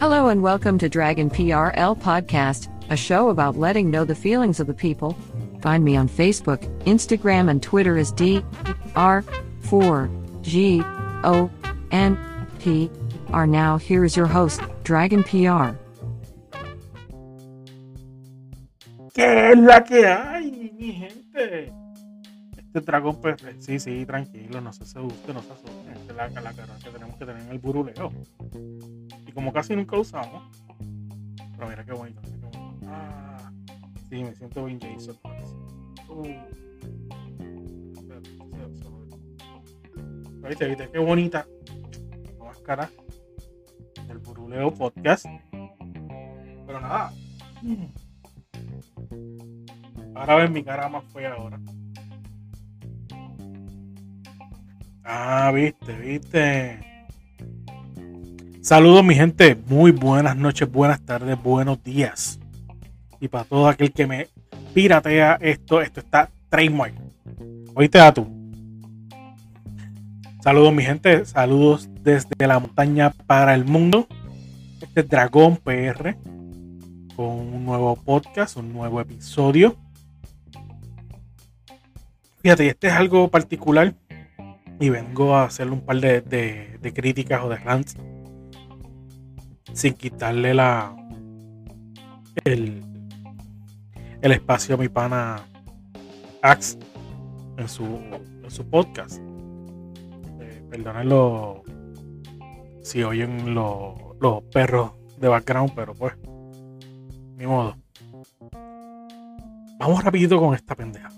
Hello 0.00 0.28
and 0.28 0.44
welcome 0.44 0.78
to 0.78 0.88
Dragon 0.88 1.28
PRL 1.28 1.98
Podcast, 1.98 2.68
a 2.88 2.96
show 2.96 3.30
about 3.30 3.56
letting 3.56 3.90
know 3.90 4.04
the 4.04 4.14
feelings 4.14 4.60
of 4.60 4.68
the 4.68 4.72
people. 4.72 5.18
Find 5.60 5.82
me 5.82 5.96
on 5.96 6.08
Facebook, 6.08 6.60
Instagram, 6.84 7.50
and 7.50 7.60
Twitter 7.60 7.98
as 7.98 8.12
D 8.12 8.44
R 8.94 9.24
4 9.62 10.08
G 10.42 10.82
O 11.24 11.50
N 11.90 12.16
P 12.60 12.88
R. 13.32 13.44
Now, 13.48 13.76
here 13.76 14.04
is 14.04 14.16
your 14.16 14.26
host, 14.26 14.60
Dragon 14.84 15.24
PR. 15.24 15.76
¿Qué 19.14 19.50
es 19.50 19.58
la 19.58 19.80
que 19.80 20.06
hay, 20.06 20.72
mi 20.78 20.92
gente? 20.92 21.72
Este 22.56 22.80
dragón 22.82 23.20
PR. 23.20 23.30
Eh, 23.48 23.56
sí, 23.58 23.80
sí, 23.80 24.06
tranquilo, 24.06 24.60
no 24.60 24.72
se 24.72 24.84
asuste, 24.84 25.34
no 25.34 25.42
se 25.42 25.52
asuste. 25.52 25.90
Esta 25.92 26.12
es 26.12 26.34
la, 26.34 26.40
la 26.40 26.52
cara 26.52 26.76
que 26.84 26.90
tenemos 26.90 27.16
que 27.16 27.26
tener 27.26 27.42
en 27.42 27.48
el 27.48 27.58
buruleo. 27.58 28.12
Como 29.38 29.52
casi 29.52 29.76
nunca 29.76 29.94
lo 29.94 30.02
usamos. 30.02 30.42
Pero 31.56 31.68
mira 31.68 31.84
qué 31.84 31.92
bonito, 31.92 32.20
mira 32.24 32.50
qué 32.50 32.58
bonito. 32.58 32.88
Ah, 32.88 33.52
sí, 34.10 34.24
me 34.24 34.34
siento 34.34 34.64
bien 34.64 34.80
Jason. 34.80 35.16
Uh. 36.08 36.24
¿Viste, 40.48 40.66
viste? 40.66 40.90
Qué 40.90 40.98
bonita. 40.98 41.46
La 42.36 42.46
máscara 42.46 42.90
del 44.08 44.18
buruleo 44.18 44.74
podcast. 44.74 45.26
Pero 45.52 46.80
nada. 46.80 47.12
Ahora 50.16 50.34
ven 50.34 50.52
mi 50.52 50.64
cara 50.64 50.88
más 50.88 51.04
fea 51.12 51.34
ahora. 51.34 51.60
Ah, 55.04 55.52
viste, 55.54 55.96
viste. 55.96 56.97
Saludos 58.68 59.02
mi 59.02 59.14
gente, 59.14 59.56
muy 59.70 59.92
buenas 59.92 60.36
noches, 60.36 60.70
buenas 60.70 61.00
tardes, 61.00 61.42
buenos 61.42 61.82
días. 61.82 62.38
Y 63.18 63.28
para 63.28 63.44
todo 63.44 63.66
aquel 63.66 63.90
que 63.92 64.06
me 64.06 64.28
piratea 64.74 65.38
esto, 65.40 65.80
esto 65.80 66.00
está 66.00 66.28
trademark. 66.50 66.92
Oíste 67.74 67.98
a 67.98 68.12
tú. 68.12 68.28
Saludos 70.42 70.74
mi 70.74 70.82
gente, 70.82 71.24
saludos 71.24 71.88
desde 72.02 72.46
la 72.46 72.58
montaña 72.58 73.08
para 73.26 73.54
el 73.54 73.64
mundo. 73.64 74.06
Este 74.82 75.00
es 75.00 75.08
Dragón 75.08 75.56
PR 75.56 76.16
con 77.16 77.26
un 77.54 77.64
nuevo 77.64 77.96
podcast, 77.96 78.58
un 78.58 78.74
nuevo 78.74 79.00
episodio. 79.00 79.76
Fíjate, 82.42 82.66
este 82.68 82.88
es 82.88 82.92
algo 82.92 83.28
particular 83.28 83.94
y 84.78 84.90
vengo 84.90 85.34
a 85.36 85.44
hacerle 85.44 85.72
un 85.72 85.80
par 85.80 86.00
de, 86.02 86.20
de- 86.20 86.76
de 86.82 86.92
críticas 86.92 87.42
o 87.42 87.48
de 87.48 87.56
rants 87.56 87.96
sin 89.72 89.94
quitarle 89.94 90.54
la 90.54 90.94
el, 92.44 92.82
el 94.22 94.32
espacio 94.32 94.74
a 94.74 94.78
mi 94.78 94.88
pana 94.88 95.40
Ax 96.42 96.78
en 97.56 97.68
su, 97.68 97.84
en 97.84 98.50
su 98.50 98.64
podcast. 98.68 99.20
Eh, 100.40 100.62
perdónenlo 100.70 101.62
si 102.82 103.02
oyen 103.02 103.54
lo- 103.54 104.16
los 104.20 104.42
perros 104.44 104.92
de 105.18 105.28
background, 105.28 105.72
pero 105.74 105.94
pues, 105.94 106.14
ni 107.36 107.46
modo. 107.46 107.76
Vamos 109.78 110.02
rapidito 110.02 110.40
con 110.40 110.54
esta 110.54 110.74
pendeja. 110.74 111.08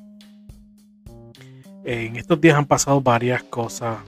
En 1.84 2.16
estos 2.16 2.40
días 2.40 2.56
han 2.56 2.66
pasado 2.66 3.00
varias 3.00 3.42
cosas 3.44 3.98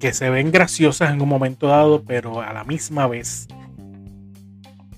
que 0.00 0.12
se 0.12 0.30
ven 0.30 0.50
graciosas 0.50 1.12
en 1.12 1.20
un 1.20 1.28
momento 1.28 1.68
dado, 1.68 2.02
pero 2.02 2.40
a 2.40 2.52
la 2.52 2.64
misma 2.64 3.06
vez 3.06 3.46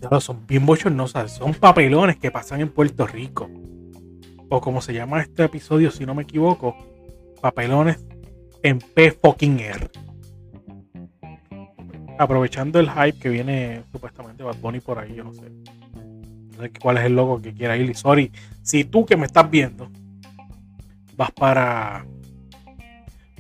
ya 0.01 0.21
son 0.21 0.47
bien 0.47 0.65
bochornosas. 0.65 1.33
Son 1.33 1.55
papelones 1.55 2.17
que 2.17 2.31
pasan 2.31 2.61
en 2.61 2.71
Puerto 2.71 3.07
Rico. 3.07 3.51
O 4.49 4.61
como 4.61 4.81
se 4.81 4.95
llama 4.95 5.21
este 5.21 5.45
episodio, 5.45 5.91
si 5.91 6.07
no 6.07 6.15
me 6.15 6.23
equivoco, 6.23 6.77
papelones 7.41 8.05
en 8.63 8.79
P 8.79 9.13
fucking 9.13 9.61
R. 9.61 9.91
Aprovechando 12.19 12.79
el 12.79 12.91
hype 12.91 13.19
que 13.19 13.29
viene 13.29 13.83
supuestamente 13.91 14.45
Bad 14.45 14.57
Bunny 14.59 14.81
por 14.81 14.99
ahí, 14.99 15.15
yo 15.15 15.25
no 15.25 15.33
sé. 15.33 15.51
No 16.57 16.63
sé 16.63 16.73
cuál 16.81 16.99
es 16.99 17.05
el 17.05 17.17
logo 17.17 17.41
que 17.41 17.53
quiera 17.53 17.77
ir. 17.77 17.91
Y 17.91 17.95
sorry, 17.95 18.31
si 18.63 18.85
tú 18.85 19.05
que 19.05 19.17
me 19.17 19.27
estás 19.27 19.51
viendo 19.51 19.91
vas 21.17 21.33
para 21.33 22.07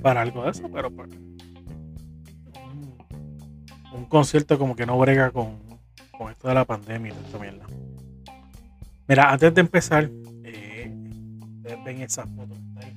para 0.02 0.22
algo 0.22 0.44
de 0.44 0.50
eso, 0.50 0.68
pero 0.72 0.90
pues, 0.90 1.08
un, 1.10 1.22
un 1.22 1.31
concierto 4.12 4.58
como 4.58 4.76
que 4.76 4.84
no 4.84 4.98
brega 4.98 5.30
con, 5.30 5.58
con 6.16 6.30
esto 6.30 6.46
de 6.46 6.54
la 6.54 6.66
pandemia 6.66 7.14
y 7.14 7.24
esta 7.24 7.38
mierda. 7.38 7.66
Mira, 9.08 9.32
antes 9.32 9.54
de 9.54 9.60
empezar, 9.62 10.10
eh, 10.44 10.94
ustedes 11.56 11.82
ven 11.82 12.02
esa 12.02 12.26
foto 12.26 12.54
que 12.54 12.60
está 12.60 12.80
ahí. 12.86 12.96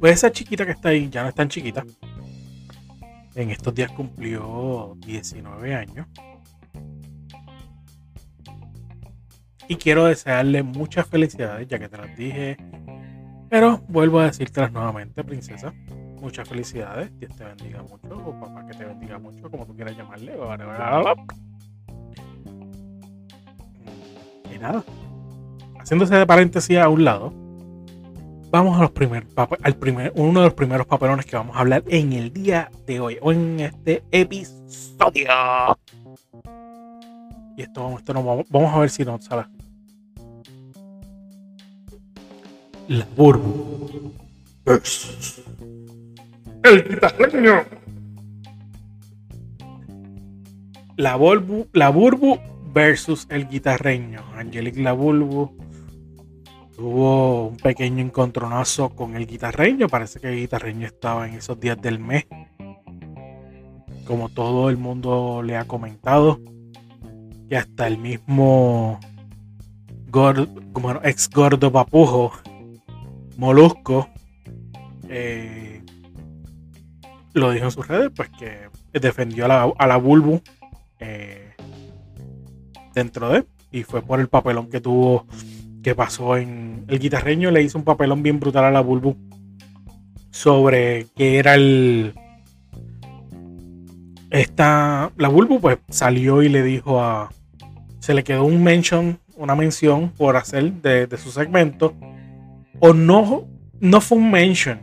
Pues 0.00 0.14
esa 0.14 0.32
chiquita 0.32 0.66
que 0.66 0.72
está 0.72 0.88
ahí 0.88 1.08
ya 1.08 1.22
no 1.22 1.28
es 1.28 1.34
tan 1.36 1.48
chiquita. 1.48 1.84
En 3.36 3.50
estos 3.50 3.72
días 3.72 3.92
cumplió 3.92 4.96
19 5.06 5.74
años. 5.76 6.08
Y 9.68 9.76
quiero 9.76 10.06
desearle 10.06 10.64
muchas 10.64 11.06
felicidades, 11.06 11.68
ya 11.68 11.78
que 11.78 11.88
te 11.88 11.96
las 11.96 12.16
dije. 12.16 12.56
Pero 13.48 13.78
vuelvo 13.88 14.18
a 14.18 14.26
decírtelas 14.26 14.72
nuevamente, 14.72 15.22
princesa. 15.22 15.72
Muchas 16.20 16.48
felicidades. 16.48 17.10
Dios 17.18 17.34
te 17.36 17.44
bendiga 17.44 17.82
mucho. 17.82 18.16
O 18.26 18.40
papá 18.40 18.66
que 18.66 18.76
te 18.76 18.84
bendiga 18.84 19.18
mucho, 19.18 19.50
como 19.50 19.66
tú 19.66 19.74
quieras 19.74 19.96
llamarle. 19.96 20.34
Y 24.54 24.58
nada. 24.58 24.84
Haciéndose 25.78 26.16
de 26.16 26.26
paréntesis 26.26 26.78
a 26.78 26.88
un 26.88 27.04
lado. 27.04 27.32
Vamos 28.50 28.78
a 28.78 28.82
los 28.82 28.92
primer, 28.92 29.26
al 29.62 29.76
primer, 29.76 30.12
uno 30.14 30.40
de 30.40 30.46
los 30.46 30.54
primeros 30.54 30.86
papelones 30.86 31.26
que 31.26 31.36
vamos 31.36 31.56
a 31.56 31.60
hablar 31.60 31.82
en 31.88 32.12
el 32.12 32.32
día 32.32 32.70
de 32.86 33.00
hoy. 33.00 33.18
O 33.20 33.32
en 33.32 33.60
este 33.60 34.04
episodio. 34.10 35.28
Y 37.56 37.62
esto, 37.62 37.98
esto 37.98 38.14
no, 38.14 38.44
vamos, 38.48 38.74
a 38.74 38.78
ver 38.78 38.90
si 38.90 39.04
nos 39.04 39.24
sale. 39.24 39.46
La 42.88 43.06
Burbu 43.16 44.12
versus 44.64 45.42
el 46.66 46.88
guitarreño. 46.88 47.64
La 50.96 51.16
Burbu, 51.16 51.68
la 51.72 51.90
Burbu 51.90 52.38
versus 52.72 53.26
el 53.30 53.48
guitarreño. 53.48 54.22
Angelique 54.34 54.80
La 54.80 54.92
Burbu 54.92 55.56
tuvo 56.74 57.48
un 57.48 57.56
pequeño 57.56 58.02
encontronazo 58.02 58.90
con 58.90 59.16
el 59.16 59.26
guitarreño. 59.26 59.88
Parece 59.88 60.20
que 60.20 60.28
el 60.28 60.36
guitarreño 60.36 60.86
estaba 60.86 61.28
en 61.28 61.34
esos 61.34 61.60
días 61.60 61.80
del 61.80 61.98
mes. 61.98 62.26
Como 64.06 64.28
todo 64.28 64.70
el 64.70 64.76
mundo 64.76 65.42
le 65.42 65.56
ha 65.56 65.64
comentado. 65.64 66.40
Que 67.48 67.56
hasta 67.56 67.86
el 67.86 67.98
mismo 67.98 68.98
gordo, 70.10 70.46
bueno, 70.72 71.00
ex 71.04 71.30
gordo 71.30 71.70
papujo 71.70 72.32
Molusco 73.36 74.08
eh, 75.08 75.65
lo 77.40 77.50
dijo 77.50 77.66
en 77.66 77.70
sus 77.70 77.86
redes, 77.86 78.10
pues 78.14 78.30
que 78.30 78.68
defendió 78.98 79.44
a 79.44 79.48
la, 79.48 79.72
a 79.78 79.86
la 79.86 79.96
Bulbu 79.96 80.40
eh, 81.00 81.52
dentro 82.94 83.28
de 83.30 83.44
y 83.70 83.82
fue 83.82 84.02
por 84.02 84.20
el 84.20 84.28
papelón 84.28 84.68
que 84.68 84.80
tuvo 84.80 85.26
que 85.82 85.94
pasó 85.94 86.36
en 86.36 86.84
el 86.88 86.98
guitarreño 86.98 87.50
le 87.50 87.62
hizo 87.62 87.78
un 87.78 87.84
papelón 87.84 88.22
bien 88.22 88.40
brutal 88.40 88.64
a 88.64 88.70
la 88.70 88.80
Bulbu 88.80 89.16
sobre 90.30 91.06
que 91.14 91.38
era 91.38 91.54
el 91.54 92.14
esta 94.30 95.12
la 95.16 95.28
Bulbu 95.28 95.60
pues 95.60 95.78
salió 95.90 96.42
y 96.42 96.48
le 96.48 96.62
dijo 96.62 97.00
a 97.00 97.30
se 98.00 98.14
le 98.14 98.24
quedó 98.24 98.44
un 98.44 98.62
mention 98.62 99.18
una 99.36 99.54
mención 99.54 100.10
por 100.16 100.36
hacer 100.36 100.72
de, 100.72 101.06
de 101.06 101.16
su 101.16 101.30
segmento. 101.30 101.94
O 102.80 102.92
no, 102.92 103.46
no 103.80 104.00
fue 104.00 104.18
un 104.18 104.30
mention, 104.30 104.80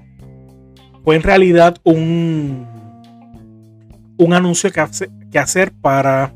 fue 1.03 1.15
en 1.15 1.23
realidad 1.23 1.77
un, 1.83 2.65
un 4.17 4.33
anuncio 4.33 4.71
que, 4.71 4.85
que 5.31 5.39
hacer 5.39 5.71
para 5.71 6.33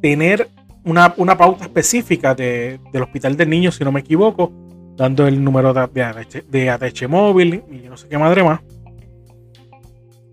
tener 0.00 0.48
una, 0.84 1.36
pauta 1.36 1.64
específica 1.64 2.34
del 2.34 3.02
hospital 3.02 3.36
del 3.36 3.50
niño, 3.50 3.70
si 3.72 3.84
no 3.84 3.92
me 3.92 4.00
equivoco, 4.00 4.52
dando 4.96 5.26
el 5.26 5.42
número 5.42 5.72
de, 5.72 6.42
de, 6.50 6.70
ATH 6.70 7.08
móvil 7.08 7.62
y 7.70 7.88
no 7.88 7.96
sé 7.96 8.08
qué 8.08 8.18
madre 8.18 8.42
más. 8.42 8.60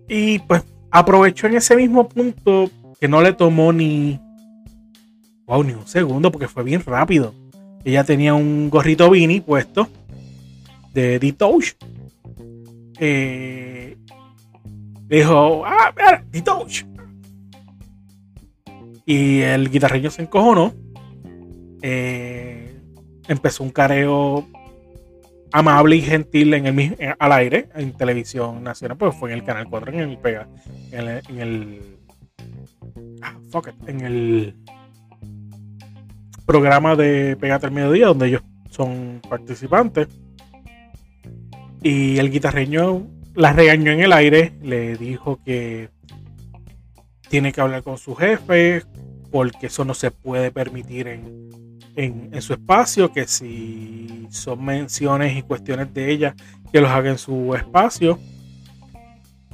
Y 0.08 0.40
pues 0.40 0.64
aprovechó 0.90 1.46
en 1.46 1.54
ese 1.54 1.76
mismo 1.76 2.08
punto 2.08 2.68
que 3.00 3.08
no 3.08 3.22
le 3.22 3.32
tomó 3.32 3.72
ni, 3.72 4.20
wow, 5.46 5.62
ni 5.62 5.72
un 5.72 5.86
segundo 5.86 6.30
porque 6.30 6.48
fue 6.48 6.64
bien 6.64 6.82
rápido. 6.84 7.32
Ella 7.84 8.04
tenía 8.04 8.34
un 8.34 8.68
gorrito 8.68 9.08
Vini 9.08 9.40
puesto 9.40 9.88
de 10.92 11.18
D-Touch. 11.18 11.74
Eh, 13.00 13.96
dijo, 15.08 15.64
ah, 15.64 15.92
mira, 15.96 16.24
D-Touch. 16.30 16.84
Y 19.06 19.40
el 19.40 19.70
guitarreño 19.70 20.10
se 20.10 20.22
encojonó. 20.22 20.74
Eh, 21.82 22.78
empezó 23.26 23.64
un 23.64 23.70
careo 23.70 24.46
amable 25.52 25.96
y 25.96 26.02
gentil 26.02 26.54
en 26.54 26.66
el, 26.66 27.14
al 27.18 27.32
aire 27.32 27.68
en 27.74 27.92
televisión 27.96 28.62
nacional, 28.62 28.96
pues 28.96 29.16
fue 29.16 29.32
en 29.32 29.38
el 29.38 29.44
canal 29.44 29.66
4 29.68 29.92
en 29.92 29.98
el 29.98 30.18
pega 30.18 30.46
en 30.92 31.08
el, 31.08 31.22
en 31.28 31.40
el 31.40 31.96
ah, 33.22 33.36
fuck 33.50 33.68
it, 33.68 33.88
en 33.88 34.00
el 34.02 34.56
programa 36.46 36.96
de 36.96 37.36
Pegate 37.36 37.66
al 37.66 37.72
Mediodía, 37.72 38.06
donde 38.06 38.28
ellos 38.28 38.42
son 38.70 39.20
participantes. 39.28 40.08
Y 41.82 42.18
el 42.18 42.30
guitarreño 42.30 43.06
la 43.34 43.52
regañó 43.52 43.92
en 43.92 44.00
el 44.00 44.12
aire, 44.12 44.52
le 44.62 44.96
dijo 44.96 45.40
que 45.44 45.88
tiene 47.28 47.52
que 47.52 47.60
hablar 47.60 47.82
con 47.82 47.96
su 47.96 48.14
jefe, 48.14 48.82
porque 49.30 49.68
eso 49.68 49.84
no 49.84 49.94
se 49.94 50.10
puede 50.10 50.50
permitir 50.50 51.08
en, 51.08 51.48
en, 51.96 52.42
su 52.42 52.52
espacio, 52.52 53.12
que 53.12 53.26
si 53.26 54.26
son 54.30 54.64
menciones 54.64 55.36
y 55.36 55.42
cuestiones 55.42 55.92
de 55.94 56.10
ella, 56.10 56.34
que 56.72 56.80
los 56.80 56.90
haga 56.90 57.10
en 57.10 57.18
su 57.18 57.54
espacio. 57.54 58.18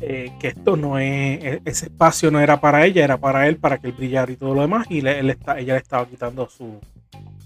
Eh, 0.00 0.31
que 0.38 0.49
esto 0.49 0.76
no 0.76 0.99
es, 0.99 1.43
e, 1.43 1.62
ese 1.64 1.87
espacio 1.87 2.31
no 2.31 2.38
era 2.38 2.61
para 2.61 2.84
ella, 2.84 3.02
era 3.02 3.17
para 3.17 3.49
él, 3.49 3.56
para 3.56 3.79
que 3.79 3.87
él 3.87 3.94
brillara 3.94 4.31
y 4.31 4.37
todo 4.37 4.55
lo 4.55 4.61
demás, 4.61 4.87
y 4.90 4.99
él 4.99 5.31
está, 5.31 5.58
ella 5.58 5.72
le 5.72 5.81
estaba 5.81 6.06
quitando 6.06 6.46
su, 6.50 6.79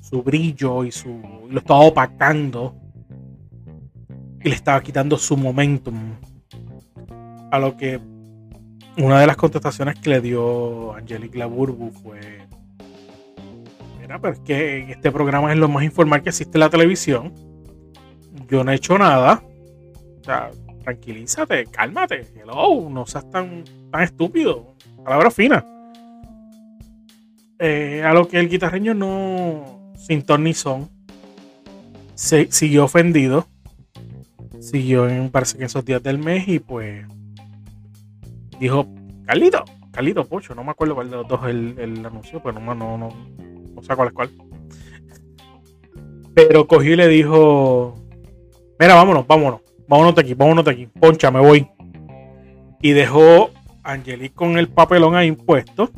su 0.02 0.22
brillo 0.24 0.84
y 0.84 0.90
su 0.90 1.46
lo 1.48 1.60
estaba 1.60 1.80
opacando 1.80 2.74
y 4.42 4.48
le 4.48 4.54
estaba 4.54 4.80
quitando 4.82 5.18
su 5.18 5.36
momentum. 5.36 6.16
A 7.50 7.58
lo 7.58 7.76
que 7.76 8.00
una 8.96 9.20
de 9.20 9.26
las 9.26 9.36
contestaciones 9.36 9.98
que 9.98 10.10
le 10.10 10.20
dio 10.20 10.94
Angelique 10.94 11.38
Laburbu 11.38 11.90
fue: 11.90 12.20
Mira, 14.00 14.20
pero 14.20 14.34
es 14.34 14.40
que 14.40 14.90
este 14.90 15.10
programa 15.10 15.52
es 15.52 15.58
lo 15.58 15.68
más 15.68 15.84
informal 15.84 16.22
que 16.22 16.30
existe 16.30 16.56
en 16.58 16.60
la 16.60 16.70
televisión. 16.70 17.32
Yo 18.48 18.64
no 18.64 18.72
he 18.72 18.76
hecho 18.76 18.98
nada. 18.98 19.42
O 20.20 20.24
sea, 20.24 20.50
tranquilízate, 20.84 21.66
cálmate. 21.66 22.26
Hello, 22.34 22.88
no 22.90 23.06
seas 23.06 23.28
tan, 23.30 23.64
tan 23.90 24.02
estúpido. 24.02 24.74
Palabra 25.04 25.30
fina. 25.30 25.64
Eh, 27.58 28.02
a 28.04 28.14
lo 28.14 28.26
que 28.26 28.38
el 28.38 28.48
guitarreño 28.48 28.94
no, 28.94 29.92
sin 29.94 30.22
ton 30.22 30.44
ni 30.44 30.54
son, 30.54 30.88
se, 32.14 32.50
siguió 32.50 32.84
ofendido. 32.84 33.46
Siguió 34.60 35.08
en, 35.08 35.30
parece 35.30 35.58
que 35.58 35.64
esos 35.64 35.84
días 35.84 36.02
del 36.02 36.18
mes 36.18 36.46
y 36.46 36.58
pues 36.58 37.06
dijo, 38.58 38.86
Carlito, 39.24 39.64
Carlito 39.90 40.24
Pocho, 40.26 40.54
no 40.54 40.62
me 40.62 40.70
acuerdo 40.70 40.94
cuál 40.94 41.10
de 41.10 41.16
los 41.16 41.28
dos 41.28 41.40
el, 41.46 41.78
el 41.78 42.04
anuncio, 42.04 42.42
pero 42.42 42.60
no, 42.60 42.74
no, 42.74 42.98
no, 42.98 43.08
no 43.74 43.82
sé 43.82 43.96
cuál 43.96 44.08
es 44.08 44.14
cuál. 44.14 44.30
Pero 46.34 46.66
cogió 46.66 46.92
y 46.92 46.96
le 46.96 47.08
dijo, 47.08 47.94
mira, 48.78 48.94
vámonos, 48.94 49.26
vámonos 49.26 49.60
vámonos 49.90 50.14
de 50.14 50.20
aquí, 50.20 50.34
vámonos 50.34 50.64
de 50.64 50.70
aquí, 50.70 50.86
poncha, 50.86 51.32
me 51.32 51.40
voy. 51.40 51.68
Y 52.80 52.92
dejó 52.92 53.50
a 53.82 53.92
Angelique 53.92 54.34
con 54.34 54.56
el 54.56 54.68
papelón 54.68 55.16
ahí 55.16 55.26
impuesto. 55.26 55.90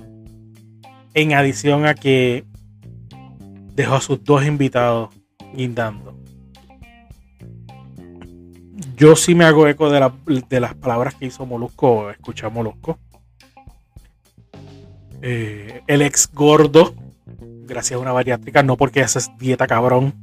En 1.14 1.35
adición 1.35 1.85
a 1.85 1.94
que 1.94 2.44
dejó 3.75 3.97
a 3.97 4.00
sus 4.00 4.25
dos 4.25 4.47
invitados 4.47 5.11
guindando. 5.55 6.19
Yo 9.02 9.16
sí 9.16 9.34
me 9.34 9.44
hago 9.44 9.66
eco 9.66 9.90
de, 9.90 10.12
de 10.49 10.60
las 10.60 10.76
palabras 10.76 11.16
que 11.16 11.26
hizo 11.26 11.44
Molusco, 11.44 12.08
escucha 12.08 12.49
Molusco. 12.50 13.00
Eh, 15.20 15.82
el 15.88 16.02
ex 16.02 16.31
gordo, 16.32 16.94
gracias 17.66 17.99
a 17.99 18.00
una 18.00 18.12
bariátrica, 18.12 18.62
no 18.62 18.76
porque 18.76 19.02
haces 19.02 19.28
dieta 19.40 19.66
cabrón. 19.66 20.14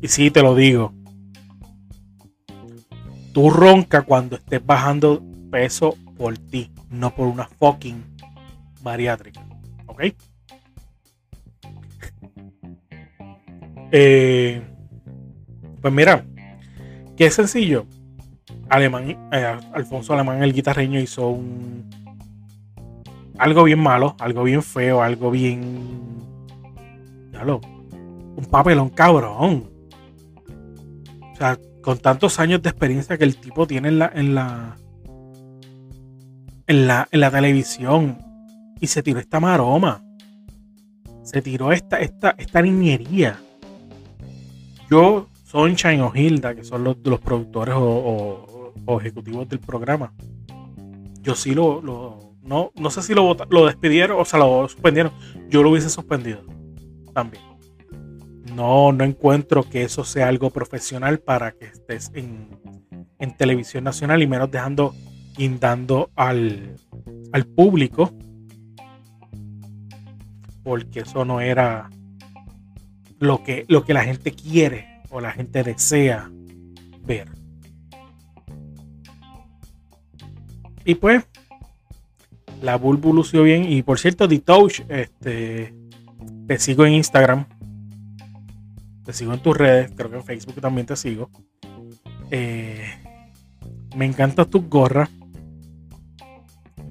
Y 0.00 0.06
sí, 0.06 0.30
te 0.30 0.42
lo 0.42 0.54
digo, 0.54 0.92
tú 3.32 3.50
ronca 3.50 4.02
cuando 4.02 4.36
estés 4.36 4.64
bajando 4.64 5.20
peso 5.50 5.96
por 6.16 6.38
ti, 6.38 6.70
no 6.88 7.12
por 7.12 7.26
una 7.26 7.48
fucking 7.48 8.04
bariátrica. 8.80 9.44
¿Ok? 9.86 10.04
Eh, 13.90 14.62
pues 15.80 15.92
mira, 15.92 16.24
qué 17.16 17.30
sencillo. 17.30 17.86
Alemán, 18.68 19.16
eh, 19.32 19.56
Alfonso 19.74 20.14
Alemán, 20.14 20.42
el 20.42 20.52
guitarreño, 20.52 21.00
hizo 21.00 21.28
un 21.28 21.90
algo 23.38 23.64
bien 23.64 23.80
malo, 23.80 24.14
algo 24.20 24.44
bien 24.44 24.62
feo, 24.62 25.02
algo 25.02 25.30
bien. 25.30 26.20
Dalo, 27.32 27.60
un 28.36 28.44
papelón 28.50 28.90
cabrón. 28.90 29.70
O 31.32 31.36
sea, 31.36 31.58
con 31.82 31.98
tantos 31.98 32.38
años 32.38 32.62
de 32.62 32.70
experiencia 32.70 33.18
que 33.18 33.24
el 33.24 33.36
tipo 33.36 33.66
tiene 33.66 33.88
en 33.88 33.98
la, 33.98 34.12
en 34.14 34.34
la, 34.34 34.76
en 36.66 36.86
la, 36.86 37.08
en 37.10 37.20
la 37.20 37.30
televisión 37.30 38.18
y 38.80 38.86
se 38.86 39.02
tiró 39.02 39.18
esta 39.18 39.40
maroma. 39.40 40.04
Se 41.24 41.42
tiró 41.42 41.72
esta, 41.72 41.98
esta, 42.00 42.34
esta 42.38 42.62
niñería. 42.62 43.40
Yo, 44.90 45.28
Sunshine 45.52 46.00
o 46.00 46.12
Hilda, 46.14 46.54
que 46.54 46.64
son 46.64 46.82
los, 46.82 46.96
los 47.04 47.20
productores 47.20 47.74
o, 47.76 48.72
ejecutivos 49.00 49.48
del 49.48 49.60
programa, 49.60 50.12
yo 51.20 51.36
sí 51.36 51.54
lo, 51.54 51.80
no, 52.42 52.72
no 52.74 52.90
sé 52.90 53.02
si 53.02 53.14
lo, 53.14 53.36
lo 53.50 53.66
despidieron 53.66 54.20
o 54.20 54.24
se 54.24 54.38
lo 54.38 54.68
suspendieron. 54.68 55.12
Yo 55.48 55.62
lo 55.62 55.70
hubiese 55.70 55.90
suspendido 55.90 56.40
también 57.14 57.52
no, 58.54 58.92
no 58.92 59.04
encuentro 59.04 59.62
que 59.68 59.82
eso 59.82 60.04
sea 60.04 60.28
algo 60.28 60.50
profesional 60.50 61.18
para 61.18 61.52
que 61.52 61.66
estés 61.66 62.10
en, 62.14 62.48
televisión 63.38 63.84
nacional 63.84 64.20
y 64.20 64.26
menos 64.26 64.50
dejando 64.50 64.94
guindando 65.36 66.10
al, 66.16 66.76
al 67.32 67.46
público. 67.46 68.12
Porque 70.64 71.00
eso 71.00 71.24
no 71.24 71.40
era 71.40 71.88
lo 73.18 73.42
que, 73.44 73.64
lo 73.68 73.84
que 73.84 73.94
la 73.94 74.04
gente 74.04 74.32
quiere 74.32 74.91
o 75.12 75.20
la 75.20 75.30
gente 75.30 75.62
desea 75.62 76.28
ver. 77.04 77.28
Y 80.84 80.96
pues, 80.96 81.24
la 82.60 82.76
Bulbu 82.76 83.12
lució 83.12 83.44
bien. 83.44 83.70
Y 83.70 83.82
por 83.82 84.00
cierto, 84.00 84.26
The 84.26 84.40
Touch, 84.40 84.80
este, 84.88 85.72
te 86.48 86.58
sigo 86.58 86.84
en 86.84 86.94
Instagram 86.94 87.46
te 89.04 89.12
sigo 89.12 89.32
en 89.32 89.40
tus 89.40 89.56
redes, 89.56 89.92
creo 89.96 90.10
que 90.10 90.16
en 90.16 90.24
Facebook 90.24 90.60
también 90.60 90.86
te 90.86 90.96
sigo. 90.96 91.30
Eh, 92.30 92.86
me 93.96 94.06
encanta 94.06 94.44
tus 94.44 94.68
gorras. 94.68 95.10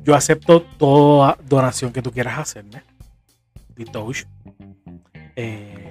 Yo 0.04 0.16
acepto 0.16 0.62
toda 0.62 1.38
donación 1.48 1.94
que 1.94 2.02
tú 2.02 2.12
quieras 2.12 2.40
hacerme. 2.40 2.84
Ditouch. 3.76 4.26
Eh, 5.36 5.91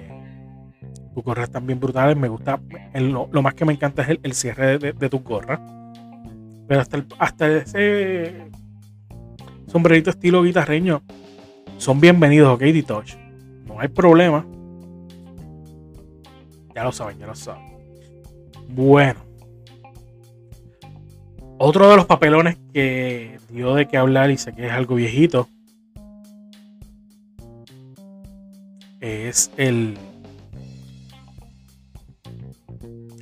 tus 1.13 1.23
gorras 1.23 1.45
están 1.45 1.65
bien 1.65 1.79
brutales. 1.79 2.17
Me 2.17 2.27
gusta. 2.27 2.59
lo, 2.93 3.41
más 3.41 3.53
que 3.53 3.65
me 3.65 3.73
encanta 3.73 4.03
es 4.03 4.19
el, 4.21 4.33
cierre 4.33 4.77
de, 4.77 4.93
de, 4.93 5.09
tus. 5.09 5.21
Pero 6.67 6.81
hasta, 6.81 7.05
hasta 7.19 7.57
ese 7.57 8.49
sombrerito 9.67 10.09
estilo 10.09 10.43
guitarreño 10.43 11.01
son 11.77 11.99
bienvenidos, 11.99 12.53
ok, 12.53 12.61
Ditouch. 12.61 13.15
No 13.65 13.79
hay 13.79 13.87
problema. 13.87 14.45
Ya 16.75 16.83
lo 16.83 16.91
saben, 16.91 17.17
ya 17.17 17.27
lo 17.27 17.35
saben. 17.35 17.63
Bueno. 18.69 19.19
Otro 21.57 21.89
de 21.89 21.95
los 21.95 22.05
papelones 22.05 22.57
que 22.73 23.37
dio 23.49 23.75
de 23.75 23.87
qué 23.87 23.97
hablar 23.97 24.31
y 24.31 24.37
sé 24.37 24.53
que 24.53 24.65
es 24.65 24.71
algo 24.71 24.95
viejito 24.95 25.47
es 28.99 29.51
el 29.57 29.97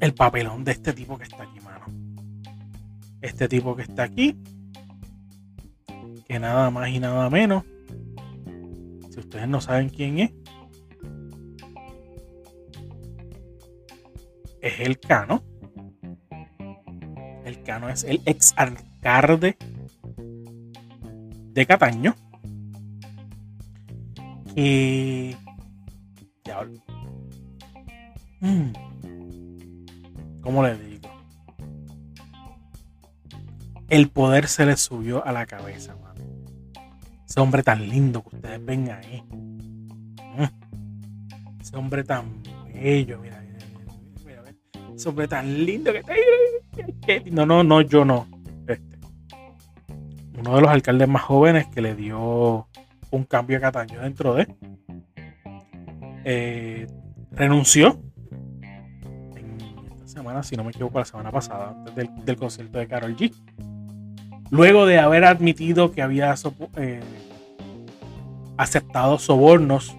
el 0.01 0.13
papelón 0.13 0.63
de 0.63 0.71
este 0.71 0.93
tipo 0.93 1.17
que 1.17 1.23
está 1.23 1.43
aquí, 1.43 1.59
mano. 1.59 1.85
Este 3.21 3.47
tipo 3.47 3.75
que 3.75 3.83
está 3.83 4.03
aquí, 4.03 4.37
que 6.27 6.39
nada 6.39 6.69
más 6.69 6.89
y 6.89 6.99
nada 6.99 7.29
menos, 7.29 7.63
si 9.09 9.19
ustedes 9.19 9.47
no 9.47 9.59
saben 9.59 9.89
quién 9.89 10.19
es, 10.19 10.31
es 14.61 14.79
el 14.79 14.99
Cano. 14.99 15.43
El 17.45 17.63
Cano 17.63 17.89
es 17.89 18.03
el 18.03 18.21
ex 18.25 18.53
alcalde 18.55 19.57
de 21.53 21.65
Cataño. 21.65 22.15
Que. 24.55 25.35
Ya. 26.45 26.67
Mm, 28.41 28.71
¿Cómo 30.41 30.63
le 30.63 30.77
digo? 30.77 31.09
El 33.89 34.09
poder 34.09 34.47
se 34.47 34.65
le 34.65 34.77
subió 34.77 35.25
a 35.25 35.31
la 35.31 35.45
cabeza, 35.45 35.95
mano. 35.95 36.21
Ese 37.27 37.39
hombre 37.39 37.63
tan 37.63 37.89
lindo 37.89 38.23
que 38.23 38.35
ustedes 38.35 38.63
ven 38.63 38.91
ahí. 38.91 39.23
Mm. 39.31 40.43
Ese 41.59 41.75
hombre 41.75 42.03
tan 42.03 42.41
bello, 42.73 43.19
mira, 43.19 43.41
mira, 43.41 43.65
mira. 44.25 44.43
Ese 44.95 45.09
hombre 45.09 45.27
tan 45.27 45.65
lindo 45.65 45.91
que 45.91 45.99
está. 45.99 46.13
No, 47.31 47.45
no, 47.45 47.63
no, 47.63 47.81
yo 47.81 48.05
no. 48.05 48.27
Este. 48.67 48.99
Uno 50.37 50.55
de 50.55 50.61
los 50.61 50.69
alcaldes 50.69 51.07
más 51.07 51.23
jóvenes 51.23 51.67
que 51.67 51.81
le 51.81 51.95
dio 51.95 52.67
un 53.11 53.23
cambio 53.25 53.57
a 53.57 53.61
Cataño 53.61 54.01
dentro 54.01 54.35
de. 54.35 54.47
Eh, 56.25 56.87
renunció 57.31 57.99
semana, 60.09 60.43
si 60.43 60.55
no 60.55 60.63
me 60.63 60.71
equivoco, 60.71 60.99
la 60.99 61.05
semana 61.05 61.31
pasada, 61.31 61.69
antes 61.69 61.95
del, 61.95 62.09
del 62.25 62.35
concierto 62.35 62.79
de 62.79 62.87
Carol 62.87 63.15
G. 63.15 63.33
Luego 64.51 64.85
de 64.85 64.99
haber 64.99 65.25
admitido 65.25 65.91
que 65.91 66.01
había 66.01 66.33
eh, 66.77 67.01
aceptado 68.57 69.19
sobornos, 69.19 69.95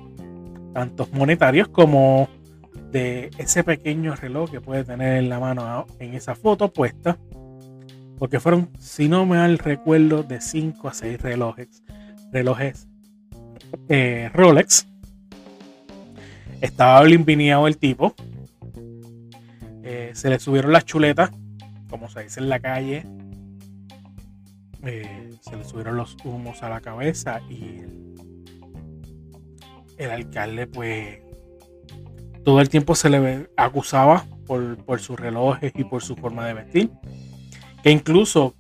tanto 0.74 1.08
monetarios 1.12 1.68
como 1.68 2.28
de 2.90 3.30
ese 3.38 3.62
pequeño 3.62 4.16
reloj 4.16 4.50
que 4.50 4.60
puede 4.60 4.84
tener 4.84 5.18
en 5.18 5.28
la 5.28 5.38
mano 5.38 5.86
en 5.98 6.14
esa 6.14 6.34
foto 6.34 6.72
puesta, 6.72 7.16
porque 8.18 8.40
fueron, 8.40 8.70
si 8.78 9.08
no 9.08 9.24
me 9.24 9.36
mal 9.36 9.58
recuerdo, 9.58 10.24
de 10.24 10.40
5 10.40 10.88
a 10.88 10.94
6 10.94 11.22
relojes, 11.22 11.82
relojes 12.32 12.88
eh, 13.88 14.30
Rolex. 14.34 14.86
Estaba 16.60 17.02
blimpineado 17.02 17.66
el 17.66 17.78
tipo. 17.78 18.14
Eh, 19.82 20.10
se 20.14 20.28
le 20.28 20.38
subieron 20.38 20.72
las 20.72 20.84
chuletas, 20.84 21.30
como 21.88 22.08
se 22.08 22.22
dice 22.22 22.40
en 22.40 22.48
la 22.48 22.60
calle. 22.60 23.04
Eh, 24.84 25.30
se 25.40 25.56
le 25.56 25.64
subieron 25.64 25.96
los 25.96 26.16
humos 26.24 26.62
a 26.62 26.68
la 26.68 26.80
cabeza 26.80 27.40
y 27.50 27.82
el, 29.98 30.10
alcalde, 30.10 30.66
pues, 30.66 31.18
todo 32.44 32.60
el 32.60 32.68
tiempo 32.68 32.94
se 32.94 33.10
le 33.10 33.48
acusaba 33.56 34.24
por, 34.46 34.78
por 34.84 35.00
sus 35.00 35.18
relojes 35.20 35.72
y 35.74 35.84
por 35.84 36.02
su 36.02 36.16
forma 36.16 36.46
de 36.46 36.54
vestir. 36.54 36.90
Que 37.82 37.90
incluso, 37.90 38.54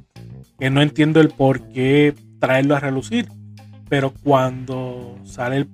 que 0.58 0.70
no 0.70 0.82
entiendo 0.82 1.20
el 1.20 1.28
por 1.28 1.68
qué 1.68 2.14
traerlo 2.38 2.76
a 2.76 2.80
relucir, 2.80 3.28
pero 3.88 4.12
cuando 4.22 5.18
sale 5.24 5.66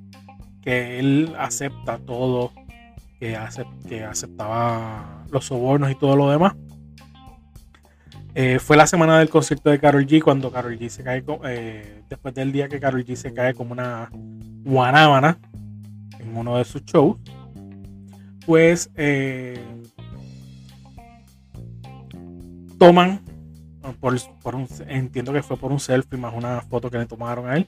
que 0.62 0.98
él 0.98 1.34
acepta 1.38 1.98
todo, 1.98 2.52
que, 3.20 3.36
acep- 3.36 3.82
que 3.88 4.04
aceptaba 4.04 5.15
los 5.30 5.44
sobornos 5.46 5.90
y 5.90 5.94
todo 5.94 6.16
lo 6.16 6.30
demás. 6.30 6.54
Eh, 8.34 8.58
fue 8.58 8.76
la 8.76 8.86
semana 8.86 9.18
del 9.18 9.30
concierto 9.30 9.70
de 9.70 9.78
Carol 9.80 10.06
G 10.06 10.22
cuando 10.22 10.52
Carol 10.52 10.78
G 10.78 10.88
se 10.90 11.02
cae, 11.02 11.24
eh, 11.46 12.02
después 12.08 12.34
del 12.34 12.52
día 12.52 12.68
que 12.68 12.78
Carol 12.78 13.02
G 13.04 13.16
se 13.16 13.32
cae 13.32 13.54
como 13.54 13.72
una 13.72 14.10
guanábana 14.12 15.38
en 16.18 16.36
uno 16.36 16.58
de 16.58 16.64
sus 16.66 16.84
shows, 16.84 17.16
pues 18.44 18.90
eh, 18.94 19.58
toman, 22.78 23.20
por, 24.00 24.14
entiendo 24.88 25.32
que 25.32 25.42
fue 25.42 25.56
por 25.56 25.72
un 25.72 25.80
selfie 25.80 26.18
más 26.18 26.34
una 26.34 26.60
foto 26.60 26.90
que 26.90 26.98
le 26.98 27.06
tomaron 27.06 27.48
a 27.48 27.56
él, 27.56 27.66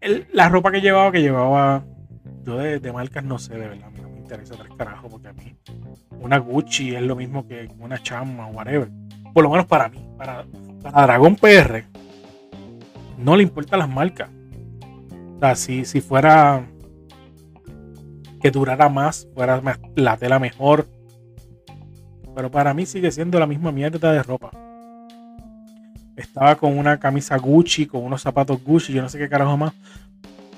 el- 0.00 0.26
la 0.32 0.48
ropa 0.48 0.70
que 0.72 0.80
llevaba, 0.80 1.12
que 1.12 1.20
llevaba, 1.20 1.84
yo 2.44 2.56
de, 2.56 2.92
marcas 2.92 3.24
no 3.24 3.38
sé, 3.38 3.54
de 3.58 3.68
verdad, 3.68 3.90
interesa 4.28 4.56
tres 4.56 4.76
carajos, 4.76 5.10
porque 5.10 5.28
a 5.28 5.32
mí 5.32 5.56
una 6.20 6.36
Gucci 6.38 6.94
es 6.94 7.00
lo 7.02 7.16
mismo 7.16 7.46
que 7.46 7.70
una 7.78 8.02
chama 8.02 8.48
o 8.48 8.50
whatever. 8.50 8.90
Por 9.32 9.42
lo 9.42 9.50
menos 9.50 9.64
para 9.66 9.88
mí, 9.88 10.06
para, 10.18 10.44
para 10.82 11.02
Dragón 11.02 11.36
PR, 11.36 11.84
no 13.16 13.36
le 13.36 13.42
importan 13.42 13.78
las 13.78 13.88
marcas. 13.88 14.28
O 15.36 15.38
sea, 15.40 15.54
si, 15.54 15.84
si 15.86 16.02
fuera 16.02 16.66
que 18.40 18.50
durara 18.50 18.88
más, 18.90 19.26
fuera 19.34 19.62
la 19.94 20.16
tela 20.18 20.38
mejor. 20.38 20.86
Pero 22.34 22.50
para 22.50 22.74
mí 22.74 22.84
sigue 22.84 23.10
siendo 23.10 23.38
la 23.38 23.46
misma 23.46 23.72
mierda 23.72 24.12
de 24.12 24.22
ropa. 24.22 24.50
Estaba 26.16 26.56
con 26.56 26.76
una 26.76 26.98
camisa 26.98 27.38
Gucci, 27.38 27.86
con 27.86 28.04
unos 28.04 28.22
zapatos 28.22 28.62
Gucci, 28.62 28.92
yo 28.92 29.00
no 29.00 29.08
sé 29.08 29.18
qué 29.18 29.28
carajo 29.28 29.56
más. 29.56 29.72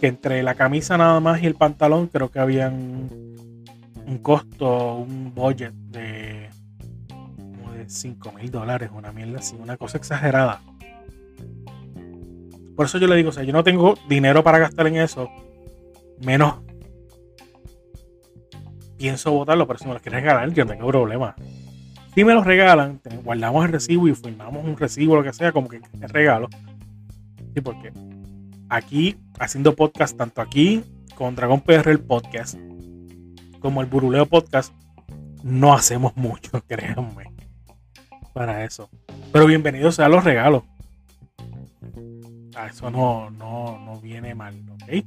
Que 0.01 0.09
entre 0.09 0.43
la 0.43 0.55
camisa 0.55 0.97
nada 0.97 1.21
más 1.21 1.41
y 1.43 1.47
el 1.47 1.55
pantalón 1.55 2.09
creo 2.09 2.31
que 2.31 2.39
habían 2.39 3.09
un 4.11 4.19
costo, 4.19 4.97
un 4.97 5.33
budget 5.33 5.73
de 5.73 6.51
como 7.09 7.73
de 7.73 7.89
5 7.89 8.33
mil 8.33 8.51
dólares, 8.51 8.91
una 8.93 9.13
mierda 9.13 9.39
así, 9.39 9.55
una 9.57 9.77
cosa 9.77 9.99
exagerada. 9.99 10.61
Por 12.75 12.87
eso 12.87 12.99
yo 12.99 13.07
le 13.07 13.15
digo, 13.15 13.29
o 13.29 13.33
sea, 13.33 13.45
yo 13.45 13.53
no 13.53 13.63
tengo 13.63 13.95
dinero 14.09 14.43
para 14.43 14.59
gastar 14.59 14.89
en 14.89 14.97
eso, 14.97 15.31
menos 16.25 16.57
pienso 18.99 19.31
votarlo, 19.31 19.67
pero 19.67 19.79
si 19.79 19.87
me 19.87 19.95
lo 19.95 20.01
quieres 20.01 20.23
regalar, 20.23 20.53
yo 20.53 20.65
no 20.65 20.73
tengo 20.73 20.89
problema. 20.89 21.37
Si 22.13 22.25
me 22.25 22.35
los 22.35 22.45
regalan, 22.45 23.01
guardamos 23.23 23.65
el 23.65 23.73
recibo 23.73 24.09
y 24.09 24.15
firmamos 24.15 24.65
un 24.65 24.77
recibo, 24.77 25.15
lo 25.15 25.23
que 25.23 25.33
sea, 25.33 25.53
como 25.53 25.69
que 25.69 25.77
es 25.77 26.13
regalo. 26.13 26.49
Sí, 27.55 27.61
porque 27.61 27.93
aquí, 28.69 29.17
haciendo 29.39 29.77
podcast, 29.77 30.17
tanto 30.17 30.43
aquí 30.43 30.83
con 31.15 31.37
Dragón 31.37 31.61
PR 31.61 31.91
el 31.91 32.01
podcast, 32.01 32.59
como 33.61 33.81
el 33.81 33.87
Buruleo 33.87 34.27
Podcast, 34.27 34.73
no 35.43 35.73
hacemos 35.73 36.17
mucho, 36.17 36.63
créanme, 36.67 37.25
para 38.33 38.65
eso. 38.65 38.91
Pero 39.33 39.47
bienvenidos 39.47 39.95
sean 39.95 40.11
los 40.11 40.25
regalos. 40.25 40.65
A 42.57 42.67
eso 42.67 42.91
no, 42.91 43.31
no, 43.31 43.79
no 43.79 44.01
viene 44.01 44.35
mal, 44.35 44.55
¿ok? 44.71 45.05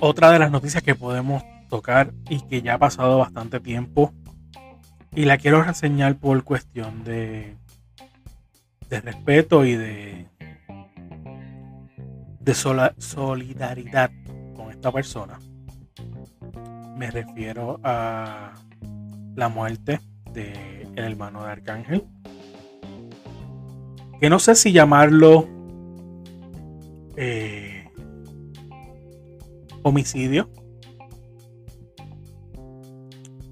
Otra 0.00 0.30
de 0.30 0.38
las 0.38 0.50
noticias 0.50 0.82
que 0.82 0.94
podemos 0.94 1.42
tocar 1.68 2.12
y 2.28 2.40
que 2.42 2.62
ya 2.62 2.74
ha 2.74 2.78
pasado 2.78 3.18
bastante 3.18 3.60
tiempo 3.60 4.12
y 5.14 5.24
la 5.24 5.38
quiero 5.38 5.62
reseñar 5.62 6.16
por 6.16 6.42
cuestión 6.42 7.04
de, 7.04 7.56
de 8.88 9.00
respeto 9.00 9.64
y 9.64 9.74
de, 9.76 10.26
de 12.40 12.54
sola- 12.54 12.94
solidaridad 12.98 14.10
persona. 14.92 15.38
Me 16.96 17.10
refiero 17.10 17.80
a 17.82 18.52
la 19.34 19.48
muerte 19.48 20.00
del 20.32 20.92
hermano 20.96 21.44
de 21.44 21.50
Arcángel. 21.50 22.04
Que 24.20 24.30
no 24.30 24.38
sé 24.38 24.54
si 24.54 24.72
llamarlo 24.72 25.48
eh, 27.16 27.90
homicidio. 29.82 30.50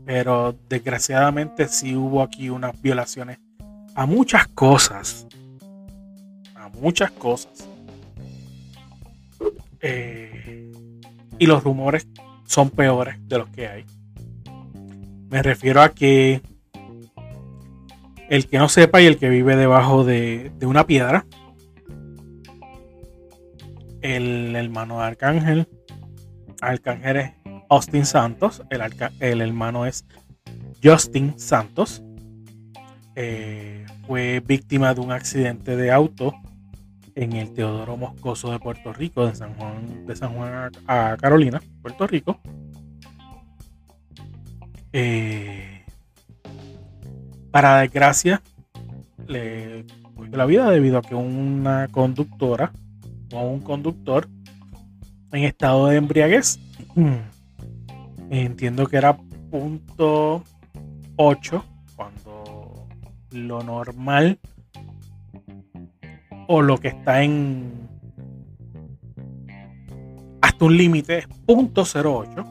Pero 0.05 0.57
desgraciadamente 0.69 1.69
sí 1.69 1.95
hubo 1.95 2.23
aquí 2.23 2.51
unas 2.51 2.81
violaciones 2.81 3.39
a 3.95 4.07
muchas 4.07 4.49
cosas. 4.49 5.27
A 6.55 6.69
muchas 6.69 7.11
cosas. 7.12 7.69
Eh, 9.81 10.22
y 11.39 11.47
los 11.47 11.62
rumores 11.65 12.07
son 12.45 12.71
peores 12.71 13.17
de 13.29 13.39
los 13.39 13.49
que 13.49 13.69
hay. 13.69 13.85
Me 15.31 15.43
refiero 15.43 15.81
a 15.81 15.91
que 15.91 16.43
el 18.29 18.47
que 18.47 18.59
no 18.59 18.69
sepa 18.69 19.01
y 19.01 19.07
el 19.07 19.19
que 19.19 19.29
vive 19.29 19.57
debajo 19.57 20.05
de, 20.05 20.53
de 20.59 20.67
una 20.67 20.87
piedra, 20.87 21.27
el 24.01 24.57
hermano 24.57 24.99
de 24.99 25.05
Arcángel, 25.05 25.69
Arcángel 26.61 27.17
es 27.17 27.33
Austin 27.69 28.05
Santos, 28.05 28.62
el, 28.71 28.81
arca- 28.81 29.12
el 29.21 29.41
hermano 29.41 29.87
es 29.87 30.05
Justin 30.83 31.39
Santos, 31.39 32.03
eh, 33.15 33.87
fue 34.07 34.41
víctima 34.41 34.95
de 34.95 35.01
un 35.01 35.12
accidente 35.12 35.77
de 35.77 35.93
auto 35.93 36.35
en 37.14 37.33
el 37.35 37.52
Teodoro 37.52 37.97
Moscoso 37.97 38.50
de 38.50 38.59
Puerto 38.59 38.92
Rico, 38.92 39.26
de 39.26 39.35
San 39.35 39.54
Juan, 39.54 40.07
de 40.07 40.16
San 40.16 40.35
Juan 40.35 40.73
a, 40.87 41.16
Carolina, 41.21 41.61
Puerto 41.83 42.07
Rico. 42.07 42.40
Eh, 44.92 45.85
para 47.50 47.81
desgracia, 47.81 48.42
le 49.26 49.87
cogió 50.14 50.37
la 50.37 50.47
vida 50.47 50.71
debido 50.71 50.99
a 50.99 51.02
que 51.02 51.14
una 51.14 51.88
conductora 51.88 52.73
o 53.33 53.42
un 53.42 53.61
conductor 53.61 54.28
en 55.33 55.45
estado 55.45 55.87
de 55.87 55.97
embriaguez, 55.97 56.59
entiendo 58.31 58.87
que 58.87 58.97
era 58.97 59.16
punto 59.50 60.45
8, 61.16 61.64
cuando 61.97 62.87
lo 63.31 63.62
normal 63.62 64.38
o 66.55 66.61
lo 66.61 66.77
que 66.77 66.89
está 66.89 67.23
en 67.23 67.89
hasta 70.43 70.65
un 70.67 70.77
límite 70.77 71.19
es 71.19 71.27
punto 71.47 71.83
08 71.83 72.45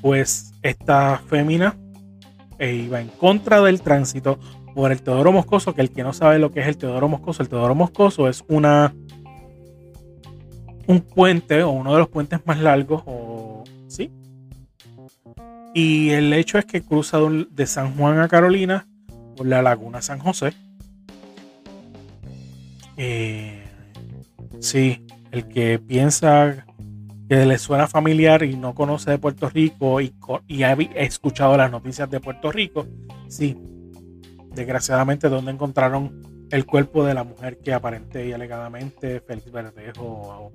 pues 0.00 0.54
esta 0.62 1.18
fémina 1.18 1.76
e 2.58 2.74
iba 2.74 2.98
en 2.98 3.08
contra 3.08 3.60
del 3.60 3.82
tránsito 3.82 4.38
por 4.74 4.90
el 4.90 5.02
Teodoro 5.02 5.32
Moscoso, 5.32 5.74
que 5.74 5.82
el 5.82 5.90
que 5.90 6.02
no 6.02 6.12
sabe 6.12 6.38
lo 6.38 6.50
que 6.50 6.60
es 6.60 6.66
el 6.66 6.78
Teodoro 6.78 7.08
Moscoso, 7.08 7.42
el 7.42 7.48
Teodoro 7.50 7.74
Moscoso 7.74 8.28
es 8.28 8.42
una 8.48 8.94
un 10.86 11.00
puente 11.00 11.62
o 11.62 11.70
uno 11.70 11.92
de 11.92 11.98
los 11.98 12.08
puentes 12.08 12.40
más 12.46 12.58
largos, 12.58 13.02
o 13.06 13.64
sí. 13.88 14.10
Y 15.74 16.10
el 16.10 16.32
hecho 16.32 16.58
es 16.58 16.64
que 16.64 16.82
cruza 16.82 17.18
de 17.50 17.66
San 17.66 17.96
Juan 17.96 18.18
a 18.18 18.28
Carolina 18.28 18.86
por 19.36 19.46
la 19.46 19.62
laguna 19.62 20.00
San 20.00 20.18
José. 20.18 20.54
Eh, 22.96 23.64
sí, 24.60 25.04
el 25.30 25.48
que 25.48 25.78
piensa 25.78 26.64
que 27.28 27.46
le 27.46 27.58
suena 27.58 27.86
familiar 27.86 28.42
y 28.42 28.56
no 28.56 28.74
conoce 28.74 29.10
de 29.10 29.18
Puerto 29.18 29.48
Rico 29.48 30.00
y, 30.00 30.62
ha 30.62 30.72
escuchado 30.72 31.56
las 31.56 31.70
noticias 31.70 32.10
de 32.10 32.20
Puerto 32.20 32.52
Rico, 32.52 32.86
sí, 33.28 33.56
desgraciadamente 34.52 35.28
donde 35.28 35.52
encontraron 35.52 36.46
el 36.50 36.66
cuerpo 36.66 37.04
de 37.04 37.14
la 37.14 37.24
mujer 37.24 37.58
que 37.58 37.72
aparente 37.72 38.26
y 38.26 38.32
alegadamente 38.32 39.20
Félix 39.20 39.50
Verdejo 39.50 40.52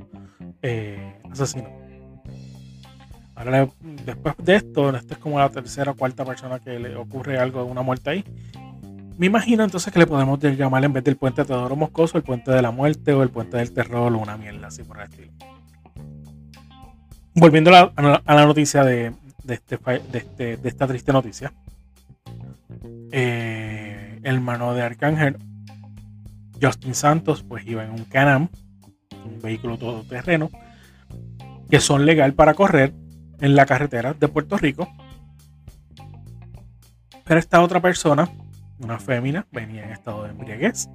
eh, 0.62 1.20
asesinó. 1.32 1.70
Ahora, 3.36 3.70
después 4.06 4.36
de 4.38 4.56
esto, 4.56 4.96
esta 4.96 5.14
es 5.14 5.20
como 5.20 5.40
la 5.40 5.50
tercera 5.50 5.92
o 5.92 5.96
cuarta 5.96 6.26
persona 6.26 6.60
que 6.60 6.78
le 6.78 6.96
ocurre 6.96 7.40
algo 7.40 7.64
de 7.64 7.72
una 7.72 7.82
muerte 7.82 8.10
ahí. 8.10 8.26
Me 9.20 9.28
imagino 9.28 9.64
entonces 9.64 9.94
que 9.94 10.00
le 10.00 10.08
podemos 10.08 10.40
llamar 10.40 10.84
en 10.84 10.94
vez 10.94 11.04
del 11.04 11.16
puente 11.16 11.46
Teodoro 11.46 11.76
Moscoso, 11.76 12.18
el 12.18 12.24
puente 12.24 12.50
de 12.50 12.64
la 12.64 12.72
muerte 12.72 13.14
o 13.14 13.22
el 13.22 13.30
puente 13.30 13.58
del 13.58 13.72
terror 13.72 14.12
o 14.12 14.18
una 14.18 14.36
mierda 14.36 14.68
así 14.68 14.82
por 14.82 14.98
el 14.98 15.04
estilo 15.04 15.32
volviendo 17.40 17.74
a 17.74 18.22
la, 18.26 18.46
noticia 18.46 18.84
de, 18.84 19.14
esta 20.64 20.88
triste 20.88 21.14
noticia, 21.14 21.54
eh, 23.12 24.20
el 24.24 24.36
hermano 24.36 24.74
de 24.74 24.82
Arcángel, 24.82 25.38
Justin 26.62 26.94
Santos, 26.94 27.44
pues 27.44 27.66
iba 27.66 27.84
en 27.84 27.92
un 27.92 28.04
Canam, 28.06 28.50
un 29.26 29.42
vehículo 29.42 29.78
todoterreno, 29.78 30.50
que 31.70 31.80
son 31.80 32.06
legal 32.06 32.34
para 32.34 32.54
correr 32.54 32.94
en 33.40 33.56
la 33.56 33.66
carretera 33.66 34.14
de 34.14 34.28
Puerto 34.28 34.58
Rico. 34.58 34.90
Pero 37.24 37.40
esta 37.40 37.62
otra 37.62 37.80
persona, 37.80 38.30
una 38.80 39.00
fémina, 39.00 39.48
venía 39.52 39.84
en 39.84 39.92
estado 39.92 40.24
de 40.24 40.30
embriaguez, 40.30 40.90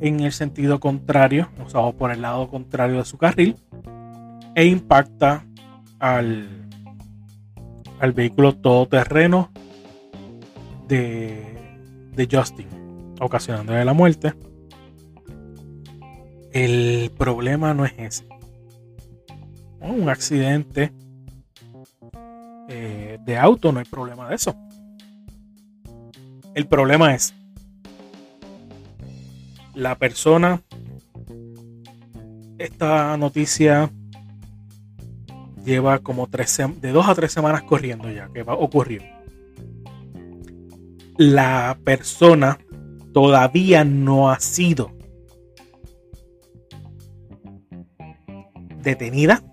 en 0.00 0.20
el 0.20 0.32
sentido 0.32 0.80
contrario, 0.80 1.48
o 1.64 1.68
sea, 1.68 1.92
por 1.92 2.10
el 2.10 2.22
lado 2.22 2.48
contrario 2.48 2.98
de 2.98 3.04
su 3.04 3.18
carril, 3.18 3.56
e 4.54 4.66
impacta 4.66 5.44
al, 5.98 6.68
al 8.00 8.12
vehículo 8.12 8.56
todoterreno 8.56 9.50
de, 10.88 11.42
de 12.14 12.28
Justin, 12.30 12.68
ocasionándole 13.20 13.84
la 13.84 13.92
muerte. 13.92 14.34
El 16.52 17.10
problema 17.18 17.74
no 17.74 17.84
es 17.84 17.92
ese. 17.98 18.26
Un 19.80 20.08
accidente 20.08 20.92
eh, 22.68 23.18
de 23.24 23.38
auto, 23.38 23.72
no 23.72 23.78
hay 23.78 23.84
problema 23.84 24.28
de 24.28 24.36
eso. 24.36 24.56
El 26.56 26.66
problema 26.66 27.14
es 27.14 27.34
la 29.74 29.98
persona. 29.98 30.62
Esta 32.56 33.14
noticia 33.18 33.90
lleva 35.66 35.98
como 35.98 36.28
tres, 36.28 36.58
de 36.80 36.92
dos 36.92 37.06
a 37.10 37.14
tres 37.14 37.32
semanas 37.32 37.60
corriendo 37.64 38.10
ya, 38.10 38.30
que 38.32 38.42
va 38.42 38.54
a 38.54 38.56
ocurrir. 38.56 39.02
La 41.18 41.76
persona 41.84 42.58
todavía 43.12 43.84
no 43.84 44.30
ha 44.30 44.40
sido 44.40 44.96
detenida, 48.82 49.44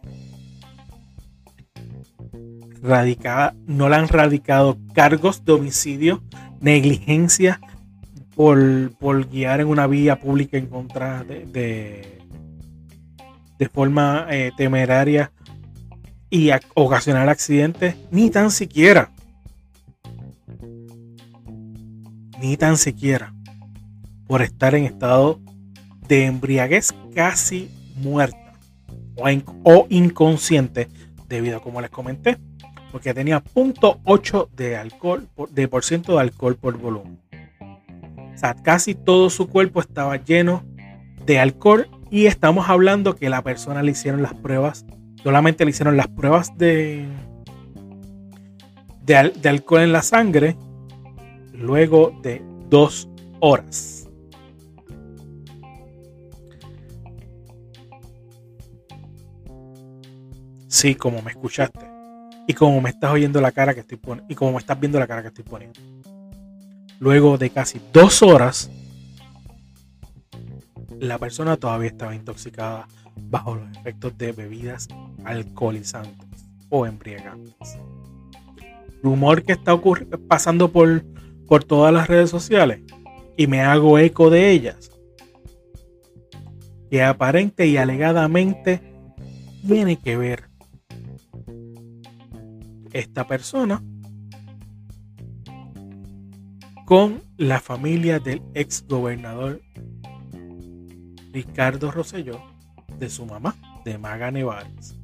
radicada, 2.81 3.55
no 3.65 3.89
le 3.89 3.97
han 3.97 4.07
radicado 4.07 4.77
cargos 4.93 5.43
de 5.43 5.51
homicidio, 5.51 6.23
negligencia 6.63 7.59
por, 8.35 8.91
por 8.97 9.29
guiar 9.29 9.61
en 9.61 9.67
una 9.67 9.85
vía 9.85 10.19
pública 10.19 10.57
en 10.57 10.67
contra 10.67 11.23
de, 11.23 11.45
de, 11.45 12.23
forma 13.69 14.27
eh, 14.29 14.51
temeraria 14.57 15.31
y 16.29 16.49
ocasionar 16.73 17.29
accidentes, 17.29 17.95
ni 18.11 18.29
tan 18.29 18.49
siquiera. 18.49 19.11
Ni 22.41 22.57
tan 22.57 22.77
siquiera. 22.77 23.33
Por 24.27 24.41
estar 24.41 24.75
en 24.75 24.85
estado 24.85 25.39
de 26.07 26.25
embriaguez 26.25 26.93
casi 27.13 27.69
muerta 27.95 28.53
o, 29.63 29.87
inconsciente 29.89 30.89
debido 31.27 31.57
a 31.57 31.61
como 31.61 31.81
les 31.81 31.89
comenté, 31.89 32.37
porque 32.93 33.13
tenía 33.13 33.43
0.8 33.43 34.49
de 34.55 34.77
alcohol 34.77 35.27
de 35.49 35.67
por 35.67 35.83
ciento 35.83 36.13
de 36.13 36.21
alcohol 36.21 36.55
por 36.55 36.77
volumen. 36.77 37.19
O 38.33 38.37
sea, 38.37 38.53
casi 38.53 38.95
todo 38.95 39.29
su 39.29 39.49
cuerpo 39.49 39.81
estaba 39.81 40.15
lleno 40.15 40.63
de 41.25 41.39
alcohol 41.39 41.89
y 42.09 42.27
estamos 42.27 42.69
hablando 42.69 43.15
que 43.15 43.29
la 43.29 43.41
persona 43.41 43.83
le 43.83 43.91
hicieron 43.91 44.21
las 44.21 44.33
pruebas 44.33 44.85
Solamente 45.23 45.63
le 45.63 45.71
hicieron 45.71 45.95
las 45.95 46.09
pruebas 46.09 46.55
de, 46.57 47.07
de, 49.05 49.49
alcohol 49.49 49.81
en 49.81 49.93
la 49.93 50.01
sangre 50.01 50.57
luego 51.53 52.13
de 52.21 52.41
dos 52.69 53.07
horas. 53.39 54.09
Sí, 60.67 60.93
como 60.95 61.21
me 61.21 61.31
escuchaste. 61.31 61.92
Y 62.47 62.53
como 62.53 62.81
me 62.81 62.89
estás 62.89 63.11
oyendo 63.11 63.39
la 63.41 63.51
cara 63.51 63.73
que 63.73 63.81
estoy. 63.81 63.99
Y 64.27 64.35
como 64.35 64.53
me 64.53 64.57
estás 64.57 64.79
viendo 64.79 64.99
la 64.99 65.07
cara 65.07 65.21
que 65.21 65.29
estoy 65.29 65.43
poniendo. 65.43 65.79
Luego 66.99 67.37
de 67.37 67.49
casi 67.49 67.81
dos 67.91 68.21
horas, 68.21 68.69
la 70.99 71.17
persona 71.17 71.57
todavía 71.57 71.89
estaba 71.89 72.15
intoxicada 72.15 72.87
bajo 73.29 73.55
los 73.55 73.77
efectos 73.77 74.17
de 74.17 74.31
bebidas 74.31 74.87
alcoholizantes 75.25 76.47
o 76.69 76.85
embriagantes. 76.85 77.77
Rumor 79.01 79.43
que 79.43 79.53
está 79.53 79.79
pasando 80.27 80.71
por, 80.71 81.03
por 81.47 81.63
todas 81.63 81.93
las 81.93 82.07
redes 82.07 82.29
sociales 82.29 82.81
y 83.35 83.47
me 83.47 83.61
hago 83.61 83.99
eco 83.99 84.29
de 84.29 84.51
ellas. 84.51 84.91
Que 86.89 87.03
aparente 87.03 87.67
y 87.67 87.77
alegadamente 87.77 88.81
tiene 89.67 89.97
que 89.97 90.15
ver 90.15 90.52
esta 92.93 93.27
persona 93.27 93.83
con 96.85 97.21
la 97.37 97.59
familia 97.59 98.19
del 98.19 98.41
ex 98.53 98.85
gobernador 98.87 99.61
Ricardo 101.31 101.91
Rosselló 101.91 102.39
de 102.99 103.09
su 103.09 103.25
mamá, 103.25 103.55
de 103.83 103.97
Maga 103.97 104.31
Nevares. 104.31 104.95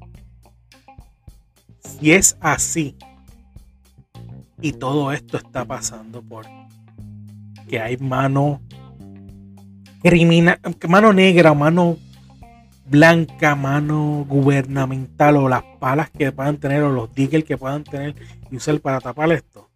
Si 1.79 2.11
es 2.11 2.37
así, 2.39 2.95
y 4.61 4.73
todo 4.73 5.11
esto 5.11 5.37
está 5.37 5.65
pasando 5.65 6.21
por 6.21 6.45
que 7.67 7.79
hay 7.79 7.97
mano 7.97 8.61
criminal, 10.01 10.59
mano 10.87 11.13
negra, 11.13 11.53
mano 11.53 11.97
blanca, 12.89 13.55
mano 13.55 14.25
gubernamental 14.27 15.37
o 15.37 15.49
las 15.49 15.63
palas 15.79 16.09
que 16.09 16.31
puedan 16.31 16.57
tener 16.57 16.83
o 16.83 16.89
los 16.91 17.13
diggers 17.13 17.45
que 17.45 17.57
puedan 17.57 17.83
tener 17.83 18.15
y 18.51 18.57
usar 18.57 18.79
para 18.79 18.99
tapar 18.99 19.31
esto. 19.31 19.69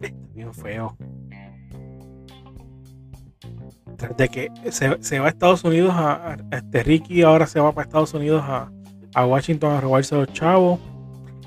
Está 0.00 0.14
bien 0.34 0.52
feo 0.52 0.96
de 4.16 4.28
que 4.28 4.50
se, 4.70 5.18
va 5.18 5.26
a 5.26 5.28
Estados 5.28 5.64
Unidos 5.64 5.92
a, 5.94 6.36
este 6.50 6.82
Ricky 6.82 7.22
ahora 7.22 7.46
se 7.46 7.60
va 7.60 7.72
para 7.72 7.86
Estados 7.86 8.14
Unidos 8.14 8.42
a, 8.44 8.70
Washington 9.24 9.74
a 9.74 9.80
robarse 9.80 10.14
los 10.14 10.32
chavos 10.32 10.80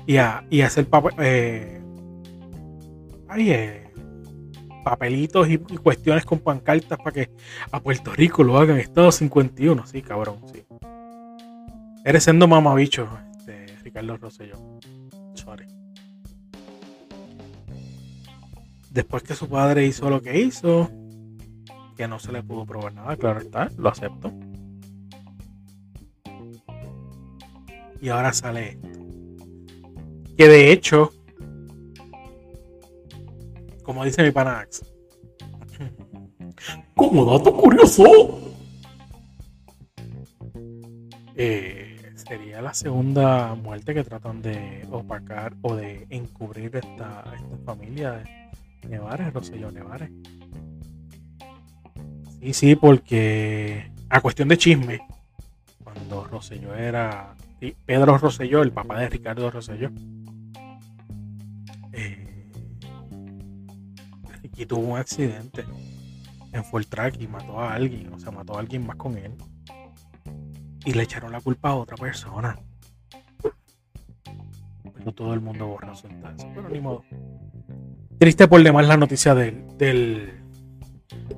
y 0.06 0.18
a, 0.18 0.44
y 0.50 0.60
hacer 0.60 0.86
eh, 1.18 1.80
ay, 3.28 3.50
eh, 3.50 3.85
papelitos 4.86 5.48
y, 5.50 5.58
cuestiones 5.58 6.24
con 6.24 6.38
pancartas 6.38 6.96
para 6.96 7.10
que 7.10 7.30
a 7.72 7.80
Puerto 7.80 8.12
Rico 8.12 8.44
lo 8.44 8.56
hagan 8.56 8.78
Estado 8.78 9.10
51. 9.10 9.84
Sí, 9.84 10.00
cabrón, 10.00 10.38
sí. 10.52 10.62
Eres 12.04 12.22
siendo 12.22 12.46
mamabicho, 12.46 13.08
este, 13.36 13.66
Ricardo 13.82 14.16
Rosselló. 14.16 14.78
Sorry. 15.34 15.66
Después 18.92 19.24
que 19.24 19.34
su 19.34 19.48
padre 19.48 19.84
hizo 19.84 20.08
lo 20.08 20.22
que 20.22 20.38
hizo, 20.38 20.88
que 21.96 22.06
no 22.06 22.20
se 22.20 22.30
le 22.30 22.44
pudo 22.44 22.64
probar 22.64 22.94
nada, 22.94 23.16
claro 23.16 23.40
está, 23.40 23.68
lo 23.76 23.88
acepto. 23.88 24.32
Y 28.00 28.08
ahora 28.08 28.32
sale 28.32 28.68
esto. 28.68 28.88
Que 30.36 30.46
de 30.46 30.70
hecho, 30.70 31.12
como 33.86 34.04
dice 34.04 34.24
mi 34.24 34.32
pana 34.32 34.66
como 36.96 37.24
dato 37.24 37.54
curioso, 37.54 38.04
eh, 41.36 41.96
sería 42.16 42.60
la 42.60 42.74
segunda 42.74 43.54
muerte 43.54 43.94
que 43.94 44.02
tratan 44.02 44.42
de 44.42 44.84
opacar 44.90 45.54
o 45.62 45.76
de 45.76 46.04
encubrir 46.10 46.74
esta, 46.74 47.32
esta 47.36 47.58
familia 47.64 48.12
de 48.12 48.88
Nevares, 48.88 49.32
Rosselló 49.32 49.70
Nevares. 49.70 50.10
Sí, 52.40 52.52
sí, 52.54 52.74
porque 52.74 53.92
a 54.08 54.20
cuestión 54.20 54.48
de 54.48 54.58
chisme, 54.58 55.00
cuando 55.84 56.24
Rosselló 56.24 56.74
era 56.74 57.36
Pedro 57.84 58.18
Rosselló, 58.18 58.62
el 58.62 58.72
papá 58.72 58.98
de 58.98 59.10
Ricardo 59.10 59.50
Rosselló, 59.50 59.90
y 64.56 64.66
tuvo 64.66 64.80
un 64.80 64.98
accidente 64.98 65.64
en 66.52 66.64
Full 66.64 66.84
Track 66.84 67.20
y 67.20 67.26
mató 67.26 67.60
a 67.60 67.74
alguien, 67.74 68.12
o 68.12 68.18
sea, 68.18 68.30
mató 68.30 68.56
a 68.56 68.60
alguien 68.60 68.86
más 68.86 68.96
con 68.96 69.16
él. 69.16 69.32
Y 70.84 70.92
le 70.92 71.02
echaron 71.02 71.32
la 71.32 71.40
culpa 71.40 71.70
a 71.70 71.76
otra 71.76 71.96
persona. 71.96 72.58
Pero 74.94 75.12
todo 75.12 75.34
el 75.34 75.40
mundo 75.40 75.66
borra 75.66 75.94
su 75.94 76.06
entonces. 76.06 76.48
Pero 76.54 76.68
ni 76.68 76.80
modo. 76.80 77.02
Triste 78.18 78.48
por 78.48 78.62
demás 78.62 78.86
la 78.86 78.96
noticia 78.96 79.34
del, 79.34 79.76
del, 79.76 80.40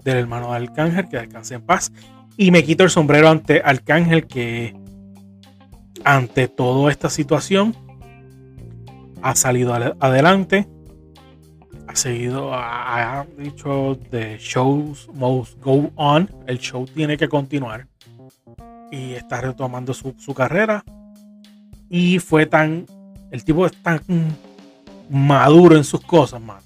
del 0.04 0.16
hermano 0.16 0.50
de 0.50 0.56
Arcángel, 0.56 1.08
que 1.08 1.16
descanse 1.16 1.54
en 1.54 1.62
paz. 1.62 1.90
Y 2.36 2.50
me 2.50 2.62
quito 2.62 2.84
el 2.84 2.90
sombrero 2.90 3.28
ante 3.28 3.62
Arcángel, 3.64 4.26
que 4.26 4.76
ante 6.04 6.46
toda 6.48 6.90
esta 6.90 7.10
situación 7.10 7.74
ha 9.22 9.34
salido 9.34 9.74
adelante 9.74 10.68
ha 11.88 11.96
seguido, 11.96 12.50
ha, 12.52 13.26
dicho 13.38 13.98
The 14.10 14.36
shows 14.38 15.08
must 15.14 15.58
go 15.60 15.90
on, 15.96 16.30
el 16.46 16.58
show 16.58 16.84
tiene 16.84 17.16
que 17.16 17.28
continuar. 17.28 17.88
Y 18.92 19.12
está 19.12 19.40
retomando 19.40 19.94
su, 19.94 20.14
carrera. 20.34 20.84
Y 21.88 22.18
fue 22.18 22.44
tan, 22.44 22.84
el 23.30 23.42
tipo 23.42 23.64
es 23.64 23.72
tan 23.82 24.00
maduro 25.08 25.76
en 25.76 25.84
sus 25.84 26.02
cosas, 26.02 26.42
man, 26.42 26.60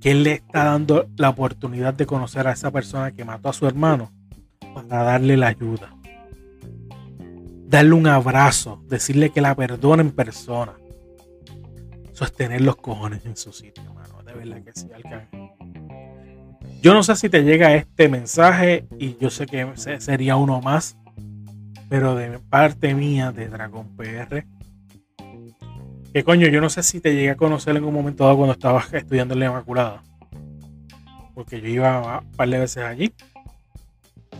que 0.00 0.12
él 0.12 0.22
le 0.22 0.32
está 0.32 0.64
dando 0.64 1.06
la 1.16 1.28
oportunidad 1.28 1.92
de 1.92 2.06
conocer 2.06 2.46
a 2.46 2.52
esa 2.52 2.70
persona 2.70 3.12
que 3.12 3.26
mató 3.26 3.50
a 3.50 3.52
su 3.52 3.66
hermano 3.66 4.10
para 4.72 5.02
darle 5.02 5.36
la 5.36 5.48
ayuda. 5.48 5.94
Darle 7.66 7.92
un 7.92 8.06
abrazo, 8.06 8.82
decirle 8.88 9.28
que 9.28 9.42
la 9.42 9.54
perdona 9.54 10.00
en 10.00 10.12
persona 10.12 10.72
sostener 12.18 12.60
los 12.62 12.74
cojones 12.74 13.24
en 13.24 13.36
su 13.36 13.52
sitio, 13.52 13.84
mano. 13.94 14.20
De 14.24 14.32
verdad 14.32 14.60
que 14.64 14.72
sí, 14.74 14.88
Arcángel. 14.92 15.50
Yo 16.82 16.92
no 16.92 17.04
sé 17.04 17.14
si 17.14 17.28
te 17.28 17.44
llega 17.44 17.74
este 17.74 18.08
mensaje 18.08 18.86
y 18.98 19.16
yo 19.18 19.30
sé 19.30 19.46
que 19.46 19.64
sería 19.76 20.34
uno 20.34 20.60
más, 20.60 20.96
pero 21.88 22.16
de 22.16 22.40
parte 22.40 22.92
mía 22.92 23.30
de 23.30 23.48
Dragon 23.48 23.86
PR. 23.96 24.44
Que 26.12 26.24
coño, 26.24 26.48
yo 26.48 26.60
no 26.60 26.68
sé 26.70 26.82
si 26.82 26.98
te 27.00 27.14
llegué 27.14 27.30
a 27.30 27.36
conocer 27.36 27.76
en 27.76 27.84
un 27.84 27.94
momento 27.94 28.24
dado 28.24 28.36
cuando 28.36 28.54
estabas 28.54 28.92
estudiando 28.92 29.34
en 29.34 29.40
la 29.40 29.46
Inmaculada. 29.46 30.02
Porque 31.36 31.60
yo 31.60 31.68
iba 31.68 32.20
un 32.20 32.32
par 32.32 32.48
de 32.48 32.58
veces 32.58 32.82
allí. 32.82 33.12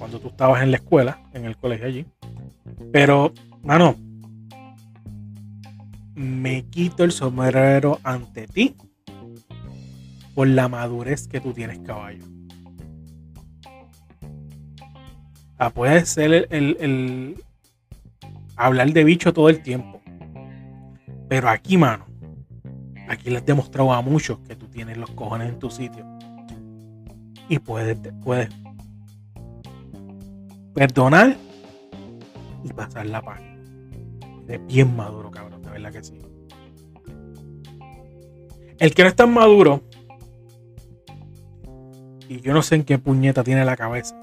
Cuando 0.01 0.19
tú 0.19 0.29
estabas 0.29 0.65
en 0.65 0.73
la 0.73 0.79
escuela, 0.79 1.21
en 1.33 1.45
el 1.45 1.57
colegio 1.57 1.87
allí. 1.87 2.07
Pero, 2.93 3.33
mano, 3.63 3.95
me 6.19 6.65
quito 6.65 7.05
el 7.05 7.13
sombrero 7.13 8.01
ante 8.03 8.49
ti 8.49 8.75
por 10.35 10.49
la 10.49 10.69
madurez 10.69 11.29
que 11.29 11.41
tú 11.41 11.53
tienes, 11.53 11.79
caballo. 11.79 12.25
Ah, 15.59 15.71
puede 15.71 16.05
ser 16.07 16.49
el, 16.51 17.37
hablar 18.57 18.93
de 18.93 19.05
bicho 19.05 19.33
todo 19.33 19.49
el 19.49 19.63
tiempo. 19.63 20.01
Pero 21.29 21.49
aquí, 21.49 21.77
mano, 21.77 22.07
aquí 23.09 23.31
les 23.31 23.43
he 23.43 23.47
demostrado 23.47 23.93
a 23.93 24.03
muchos 24.03 24.41
que 24.41 24.57
tú 24.57 24.67
tienes 24.67 24.97
los 24.97 25.11
cojones 25.11 25.49
en 25.49 25.59
tu 25.59 25.71
sitio. 25.71 26.05
Y 27.49 27.59
puedes, 27.61 27.97
puedes 28.25 28.49
perdonar 30.75 31.37
y 32.65 32.73
pasar 32.73 33.07
la 33.07 33.23
página. 33.23 33.57
Es 34.49 34.67
bien 34.67 34.97
maduro, 34.97 35.31
cabrón 35.31 35.58
que 35.93 36.05
sí. 36.05 36.19
El 38.79 38.95
que 38.95 39.03
no 39.03 39.09
es 39.09 39.17
tan 39.17 39.33
maduro, 39.33 39.83
y 42.29 42.41
yo 42.41 42.53
no 42.53 42.63
sé 42.63 42.75
en 42.77 42.85
qué 42.85 42.99
puñeta 42.99 43.43
tiene 43.43 43.65
la 43.65 43.77
cabeza. 43.77 44.15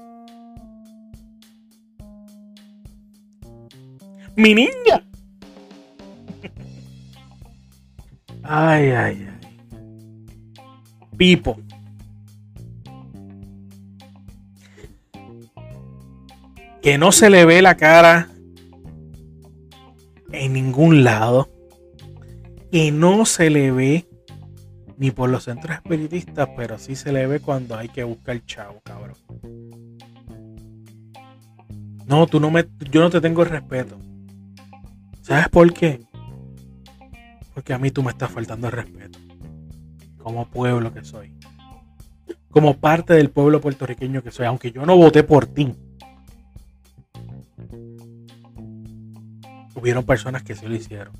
¡Mi 4.36 4.54
niña! 4.54 5.02
Ay, 8.42 8.90
ay, 8.90 9.28
ay. 9.28 9.36
Pipo. 11.16 11.58
Que 16.80 16.96
no 16.98 17.10
se 17.10 17.28
le 17.28 17.44
ve 17.44 17.60
la 17.60 17.76
cara 17.76 18.28
ningún 20.56 21.04
lado. 21.04 21.50
Y 22.70 22.90
no 22.90 23.26
se 23.26 23.50
le 23.50 23.70
ve 23.70 24.08
ni 24.98 25.10
por 25.10 25.28
los 25.28 25.44
centros 25.44 25.76
espiritistas, 25.76 26.48
pero 26.56 26.78
sí 26.78 26.96
se 26.96 27.12
le 27.12 27.26
ve 27.26 27.40
cuando 27.40 27.76
hay 27.76 27.88
que 27.88 28.02
buscar 28.04 28.44
chavo, 28.44 28.80
cabrón. 28.82 29.16
No, 32.06 32.26
tú 32.26 32.40
no 32.40 32.50
me, 32.50 32.66
yo 32.90 33.00
no 33.00 33.10
te 33.10 33.20
tengo 33.20 33.44
respeto. 33.44 33.98
¿Sabes 35.22 35.48
por 35.48 35.72
qué? 35.72 36.00
Porque 37.52 37.72
a 37.72 37.78
mí 37.78 37.90
tú 37.90 38.02
me 38.02 38.10
estás 38.10 38.30
faltando 38.30 38.68
el 38.68 38.72
respeto. 38.72 39.18
Como 40.18 40.48
pueblo 40.48 40.92
que 40.92 41.04
soy. 41.04 41.32
Como 42.50 42.78
parte 42.78 43.14
del 43.14 43.30
pueblo 43.30 43.60
puertorriqueño 43.60 44.22
que 44.22 44.30
soy. 44.30 44.46
Aunque 44.46 44.72
yo 44.72 44.86
no 44.86 44.96
voté 44.96 45.22
por 45.22 45.46
ti. 45.46 45.74
Hubieron 49.76 50.04
personas 50.04 50.42
que 50.42 50.56
sí 50.56 50.66
lo 50.66 50.74
hicieron. 50.74 51.12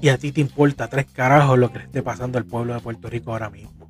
Y 0.00 0.08
a 0.08 0.18
ti 0.18 0.32
te 0.32 0.40
importa 0.40 0.88
tres 0.88 1.06
carajos 1.06 1.56
lo 1.58 1.70
que 1.70 1.78
le 1.78 1.84
esté 1.84 2.02
pasando 2.02 2.36
al 2.36 2.44
pueblo 2.44 2.74
de 2.74 2.80
Puerto 2.80 3.08
Rico 3.08 3.30
ahora 3.30 3.50
mismo. 3.50 3.88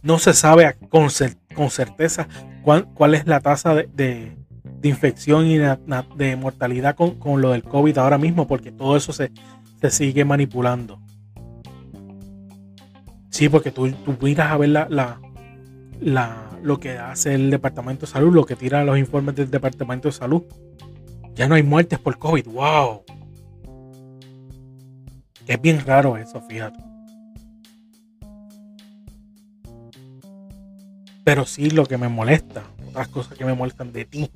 No 0.00 0.18
se 0.18 0.34
sabe 0.34 0.76
con, 0.88 1.10
certeza 1.10 2.28
cuál, 2.62 3.14
es 3.14 3.26
la 3.26 3.40
tasa 3.40 3.74
de, 3.74 4.36
infección 4.82 5.46
y 5.46 5.56
de, 5.56 6.36
mortalidad 6.36 6.94
con, 6.94 7.40
lo 7.40 7.50
del 7.50 7.64
COVID 7.64 7.98
ahora 7.98 8.18
mismo, 8.18 8.46
porque 8.46 8.70
todo 8.70 8.96
eso 8.96 9.12
se, 9.12 9.32
sigue 9.90 10.24
manipulando. 10.24 11.00
Sí, 13.30 13.48
porque 13.48 13.72
tú, 13.72 13.90
tú 13.90 14.16
miras 14.20 14.52
a 14.52 14.58
ver 14.58 14.68
la, 14.68 15.18
la, 16.00 16.53
lo 16.64 16.80
que 16.80 16.96
hace 16.96 17.34
el 17.34 17.50
Departamento 17.50 18.06
de 18.06 18.12
Salud, 18.12 18.34
lo 18.34 18.46
que 18.46 18.56
tira 18.56 18.82
los 18.84 18.98
informes 18.98 19.36
del 19.36 19.50
Departamento 19.50 20.08
de 20.08 20.12
Salud. 20.12 20.44
Ya 21.34 21.46
no 21.46 21.56
hay 21.56 21.62
muertes 21.62 21.98
por 21.98 22.18
COVID. 22.18 22.46
¡Wow! 22.46 23.02
Es 25.46 25.60
bien 25.60 25.84
raro 25.84 26.16
eso, 26.16 26.40
fíjate. 26.40 26.82
Pero 31.22 31.44
sí 31.44 31.68
lo 31.68 31.84
que 31.84 31.98
me 31.98 32.08
molesta, 32.08 32.62
otras 32.88 33.08
cosas 33.08 33.36
que 33.36 33.44
me 33.44 33.52
molestan 33.52 33.92
de 33.92 34.06
ti. 34.06 34.30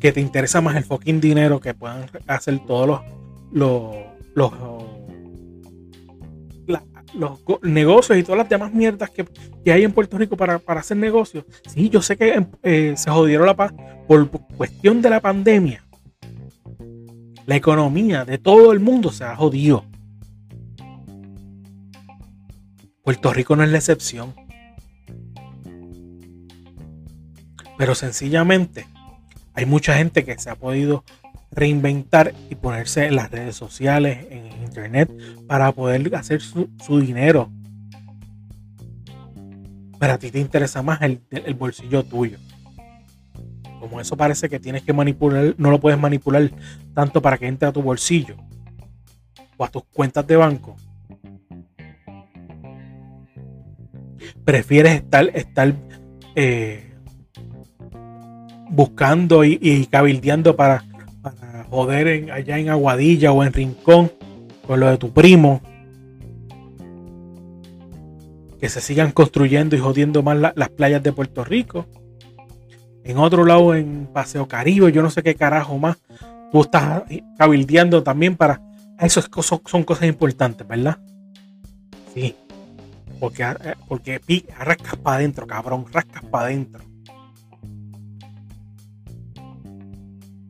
Que 0.00 0.10
te 0.10 0.20
interesa 0.20 0.60
más 0.60 0.74
el 0.74 0.82
fucking 0.82 1.20
dinero 1.20 1.60
que 1.60 1.74
puedan 1.74 2.10
hacer 2.26 2.58
todos 2.66 2.88
los, 2.88 3.00
los, 3.52 3.96
los 4.34 4.77
los 7.14 7.40
negocios 7.62 8.18
y 8.18 8.22
todas 8.22 8.38
las 8.38 8.48
demás 8.48 8.72
mierdas 8.72 9.10
que, 9.10 9.26
hay 9.70 9.84
en 9.84 9.92
Puerto 9.92 10.18
Rico 10.18 10.36
para, 10.36 10.60
hacer 10.66 10.96
negocios. 10.96 11.44
Sí, 11.66 11.88
yo 11.88 12.02
sé 12.02 12.16
que 12.16 12.46
eh, 12.62 12.94
se 12.96 13.10
jodieron 13.10 13.46
la 13.46 13.56
paz 13.56 13.72
por 14.06 14.30
cuestión 14.30 15.02
de 15.02 15.10
la 15.10 15.20
pandemia. 15.20 15.84
La 17.46 17.56
economía 17.56 18.24
de 18.24 18.38
todo 18.38 18.72
el 18.72 18.80
mundo 18.80 19.10
se 19.10 19.24
ha 19.24 19.34
jodido. 19.36 19.84
Puerto 23.02 23.32
Rico 23.32 23.56
no 23.56 23.64
es 23.64 23.70
la 23.70 23.78
excepción. 23.78 24.34
Pero 27.78 27.94
sencillamente 27.94 28.86
hay 29.54 29.64
mucha 29.64 29.94
gente 29.94 30.24
que 30.24 30.38
se 30.38 30.50
ha 30.50 30.56
podido 30.56 31.04
reinventar 31.50 32.34
y 32.50 32.54
ponerse 32.54 33.06
en 33.06 33.16
las 33.16 33.30
redes 33.30 33.56
sociales, 33.56 34.26
en 34.30 34.46
internet, 34.62 35.10
para 35.46 35.72
poder 35.72 36.14
hacer 36.14 36.40
su, 36.40 36.68
dinero. 37.00 37.50
Pero 39.98 40.12
a 40.12 40.18
ti 40.18 40.30
te 40.30 40.38
interesa 40.38 40.82
más 40.82 41.02
el, 41.02 41.20
el, 41.30 41.54
bolsillo 41.54 42.04
tuyo. 42.04 42.38
Como 43.80 44.00
eso 44.00 44.16
parece 44.16 44.48
que 44.48 44.60
tienes 44.60 44.82
que 44.82 44.92
manipular, 44.92 45.54
no 45.58 45.70
lo 45.70 45.80
puedes 45.80 45.98
manipular 45.98 46.50
tanto 46.94 47.22
para 47.22 47.38
que 47.38 47.46
entre 47.46 47.68
a 47.68 47.72
tu 47.72 47.82
bolsillo 47.82 48.36
o 49.56 49.64
a 49.64 49.68
tus 49.68 49.84
cuentas 49.84 50.26
de 50.26 50.36
banco. 50.36 50.76
Prefieres 54.44 54.94
estar, 54.94 55.28
estar 55.34 55.74
eh, 56.34 56.94
buscando 58.70 59.44
y, 59.44 59.86
cabildeando 59.90 60.56
para, 60.56 60.84
joder 61.70 62.30
allá 62.32 62.58
en 62.58 62.68
Aguadilla 62.68 63.32
o 63.32 63.44
en 63.44 63.52
Rincón 63.52 64.12
con 64.66 64.80
lo 64.80 64.88
de 64.88 64.98
tu 64.98 65.12
primo. 65.12 65.60
Que 68.60 68.68
se 68.68 68.80
sigan 68.80 69.12
construyendo 69.12 69.76
y 69.76 69.78
jodiendo 69.78 70.22
más 70.22 70.36
las 70.54 70.68
playas 70.70 71.02
de 71.02 71.12
Puerto 71.12 71.44
Rico. 71.44 71.86
En 73.04 73.16
otro 73.18 73.44
lado, 73.44 73.74
en 73.74 74.08
Paseo 74.12 74.48
Caribe, 74.48 74.92
yo 74.92 75.02
no 75.02 75.10
sé 75.10 75.22
qué 75.22 75.34
carajo 75.34 75.78
más. 75.78 75.96
Tú 76.52 76.62
estás 76.62 77.04
cabildeando 77.38 78.02
también 78.02 78.36
para. 78.36 78.60
Eso 78.98 79.22
son 79.64 79.84
cosas 79.84 80.08
importantes, 80.08 80.66
¿verdad? 80.66 80.98
Sí. 82.12 82.34
Porque, 83.20 83.44
eh, 83.44 83.74
porque 83.88 84.20
rascas 84.58 84.96
para 84.96 85.16
adentro, 85.16 85.46
cabrón. 85.46 85.86
Rascas 85.92 86.22
para 86.24 86.46
adentro. 86.46 86.87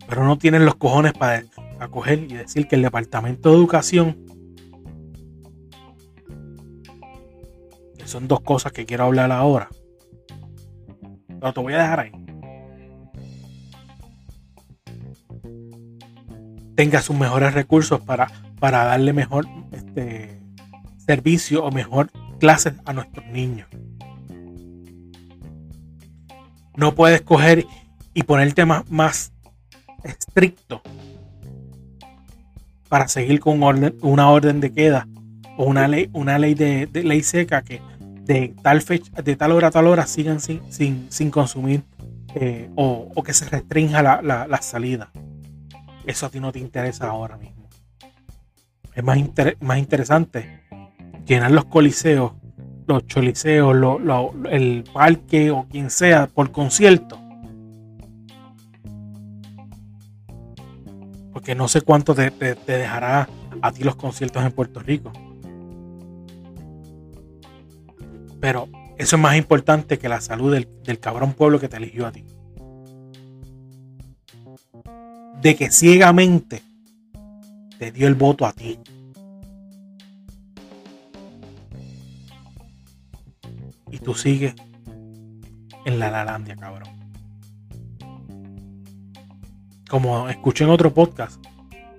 Pero 0.08 0.24
no 0.24 0.38
tienen 0.38 0.64
los 0.64 0.76
cojones 0.76 1.12
para 1.12 1.44
acoger 1.78 2.20
y 2.20 2.34
decir 2.34 2.66
que 2.66 2.76
el 2.76 2.82
Departamento 2.82 3.50
de 3.50 3.56
Educación, 3.56 4.24
son 8.04 8.26
dos 8.26 8.40
cosas 8.40 8.72
que 8.72 8.86
quiero 8.86 9.04
hablar 9.04 9.30
ahora, 9.30 9.68
pero 11.26 11.52
te 11.52 11.60
voy 11.60 11.74
a 11.74 11.82
dejar 11.82 12.00
ahí. 12.00 12.12
Tenga 16.74 17.02
sus 17.02 17.16
mejores 17.16 17.52
recursos 17.52 18.00
para, 18.00 18.28
para 18.58 18.84
darle 18.84 19.12
mejor 19.12 19.46
este, 19.72 20.40
servicio 20.96 21.64
o 21.64 21.70
mejor 21.70 22.10
clases 22.40 22.74
a 22.86 22.94
nuestros 22.94 23.26
niños. 23.26 23.68
No 26.76 26.94
puedes 26.94 27.20
coger 27.20 27.66
y 28.14 28.22
ponerte 28.22 28.64
más, 28.64 28.88
más 28.90 29.32
estricto 30.04 30.82
para 32.88 33.08
seguir 33.08 33.40
con 33.40 33.62
una 33.62 34.30
orden 34.30 34.60
de 34.60 34.72
queda 34.72 35.06
o 35.56 35.64
una 35.64 35.88
ley, 35.88 36.08
una 36.12 36.38
ley 36.38 36.54
de, 36.54 36.88
ley 36.92 37.22
seca 37.22 37.62
que 37.62 37.82
de 38.22 38.54
tal 38.62 38.80
fecha, 38.80 39.10
de 39.22 39.36
tal 39.36 39.52
hora 39.52 39.68
a 39.68 39.70
tal 39.70 39.86
hora 39.86 40.06
sigan 40.06 40.40
sin, 40.40 40.62
sin, 41.10 41.30
consumir 41.30 41.82
eh, 42.34 42.70
o, 42.76 43.22
que 43.22 43.34
se 43.34 43.46
restrinja 43.46 44.02
la, 44.02 44.58
salida. 44.62 45.10
Eso 46.06 46.26
a 46.26 46.30
ti 46.30 46.40
no 46.40 46.52
te 46.52 46.58
interesa 46.58 47.08
ahora 47.08 47.36
mismo. 47.36 47.68
Es 48.94 49.04
más, 49.04 49.18
más 49.60 49.78
interesante 49.78 50.62
llenar 51.26 51.50
los 51.50 51.66
coliseos, 51.66 52.32
los 52.86 53.06
choliseos, 53.06 53.76
el 54.50 54.84
parque 54.92 55.50
o 55.50 55.66
quien 55.68 55.90
sea 55.90 56.26
por 56.26 56.52
concierto 56.52 57.27
porque 61.48 61.56
no 61.56 61.66
sé 61.66 61.80
cuánto 61.80 62.14
te, 62.14 62.30
dejará 62.66 63.26
a 63.62 63.72
ti 63.72 63.82
los 63.82 63.96
conciertos 63.96 64.44
en 64.44 64.52
Puerto 64.52 64.80
Rico. 64.80 65.10
Pero 68.38 68.68
eso 68.98 69.16
es 69.16 69.22
más 69.22 69.34
importante 69.34 69.98
que 69.98 70.10
la 70.10 70.20
salud 70.20 70.52
del, 70.52 70.68
del, 70.84 71.00
cabrón 71.00 71.32
pueblo 71.32 71.58
que 71.58 71.70
te 71.70 71.78
eligió 71.78 72.06
a 72.06 72.12
ti. 72.12 72.22
De 75.40 75.56
que 75.56 75.70
ciegamente 75.70 76.62
te 77.78 77.92
dio 77.92 78.08
el 78.08 78.14
voto 78.14 78.44
a 78.44 78.52
ti. 78.52 78.78
Y 83.90 83.98
tú 84.00 84.12
sigues 84.12 84.54
en 85.86 85.98
la 85.98 86.10
Lalandia, 86.10 86.56
cabrón 86.56 86.97
como 89.88 90.28
escuché 90.28 90.64
en 90.64 90.70
otro 90.70 90.92
podcast, 90.92 91.42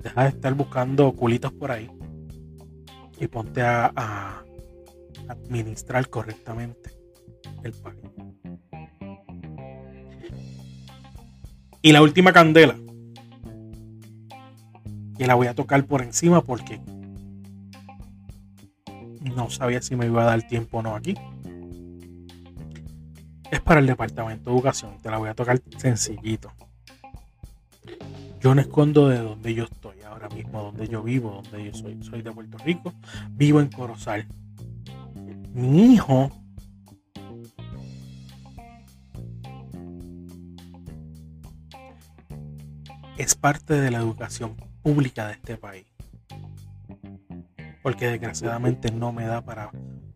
deja 0.02 0.24
de 0.24 0.30
estar 0.30 0.54
buscando 0.54 1.12
culitos 1.14 1.52
por 1.52 1.72
ahí 1.72 1.90
y 3.20 3.28
ponte 3.28 3.62
a, 3.62 4.44
administrar 5.28 6.10
correctamente 6.10 6.90
el 7.64 7.74
país. 7.74 8.02
Y 11.84 11.92
la 11.92 12.02
última 12.02 12.34
candela, 12.34 12.76
que 15.18 15.28
la 15.28 15.36
voy 15.36 15.48
a 15.48 15.54
tocar 15.54 15.86
por 15.86 16.02
encima 16.02 16.44
porque 16.44 16.82
no 19.36 19.52
sabía 19.52 19.84
si 19.84 19.96
me 19.96 20.08
iba 20.08 20.24
a 20.24 20.26
dar 20.26 20.48
tiempo 20.48 20.80
o 20.80 20.82
no 20.82 20.96
aquí. 20.96 21.14
Es 23.52 23.62
para 23.62 23.82
el 23.82 23.86
Departamento 23.86 24.50
de 24.50 24.56
Educación, 24.56 24.98
te 25.00 25.12
la 25.12 25.20
voy 25.20 25.30
a 25.30 25.36
tocar 25.36 25.62
sencillito. 25.78 26.52
Yo 28.40 28.56
no 28.56 28.62
escondo 28.62 29.10
de 29.10 29.18
donde 29.18 29.54
yo 29.54 29.66
estoy 29.66 30.02
ahora 30.02 30.30
mismo, 30.30 30.64
donde 30.64 30.88
yo 30.88 31.04
vivo, 31.04 31.42
donde 31.44 31.66
yo 31.66 31.74
soy. 31.74 32.02
Soy 32.02 32.22
de 32.22 32.32
Puerto 32.32 32.58
Rico, 32.60 32.94
vivo 33.32 33.60
en 33.60 33.70
Corozal. 33.70 34.28
Mi 35.54 35.94
hijo 35.94 36.32
es 43.18 43.36
parte 43.36 43.74
de 43.74 43.92
la 43.92 43.98
educación 43.98 44.56
pública 44.82 45.28
de 45.28 45.34
este 45.34 45.58
país. 45.58 45.86
Porque 47.84 48.08
desgraciadamente 48.08 48.90
no 48.92 49.12
me 49.12 49.26
da 49.26 49.42
para 49.44 49.72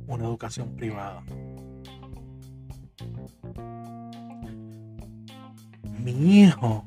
una 0.07 0.23
educación 0.23 0.77
privada. 0.77 1.23
Mi 5.99 6.43
hijo 6.43 6.85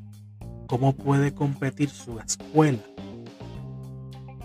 cómo 0.66 0.92
puede 0.92 1.32
competir 1.32 1.88
su 1.88 2.18
escuela 2.18 2.82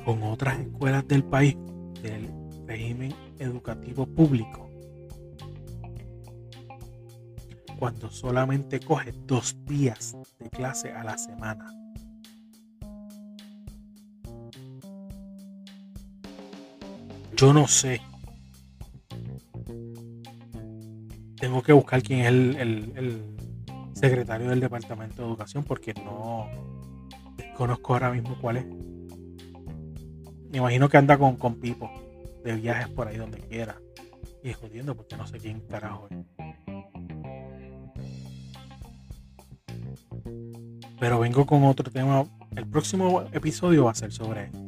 con 0.06 0.24
otras 0.24 0.60
escuelas 0.60 1.08
del 1.08 1.24
país 1.24 1.56
del 2.02 2.30
régimen 2.68 3.14
educativo 3.40 4.06
público 4.06 4.70
cuando 7.80 8.12
solamente 8.12 8.80
coge 8.80 9.12
dos 9.26 9.58
días 9.66 10.16
de 10.38 10.50
clase 10.52 10.92
a 10.92 11.04
la 11.04 11.18
semana. 11.18 11.66
Yo 17.36 17.52
no 17.54 17.68
sé. 17.68 18.00
Tengo 21.40 21.64
que 21.64 21.74
buscar 21.74 22.04
quién 22.04 22.20
es 22.20 22.28
el 22.28 23.41
secretario 23.94 24.50
del 24.50 24.60
Departamento 24.60 25.22
de 25.22 25.28
Educación 25.28 25.64
porque 25.64 25.94
no 25.94 26.48
conozco 27.56 27.94
ahora 27.94 28.12
mismo 28.12 28.38
cuál 28.40 28.58
es. 28.58 28.66
Me 30.52 30.58
imagino 30.58 30.90
que 30.90 30.98
anda 30.98 31.18
con, 31.18 31.38
con 31.38 31.56
Pipo 31.56 31.90
de 32.44 32.56
viajes 32.56 32.90
por 32.90 33.08
ahí 33.08 33.18
donde 33.18 33.40
quiera. 33.40 33.80
Y 34.44 34.54
jodiendo 34.54 34.96
porque 34.96 35.16
no 35.16 35.28
sé 35.28 35.38
quién 35.38 35.60
carajo 35.62 36.08
es. 36.10 36.18
Pero 41.00 41.20
vengo 41.20 41.46
con 41.46 41.64
otro 41.64 41.92
tema. 41.92 42.26
El 42.56 42.68
próximo 42.68 43.24
episodio 43.32 43.86
va 43.86 43.92
a 43.92 43.96
ser 43.96 44.12
sobre 44.12 44.46
esto. 44.46 44.60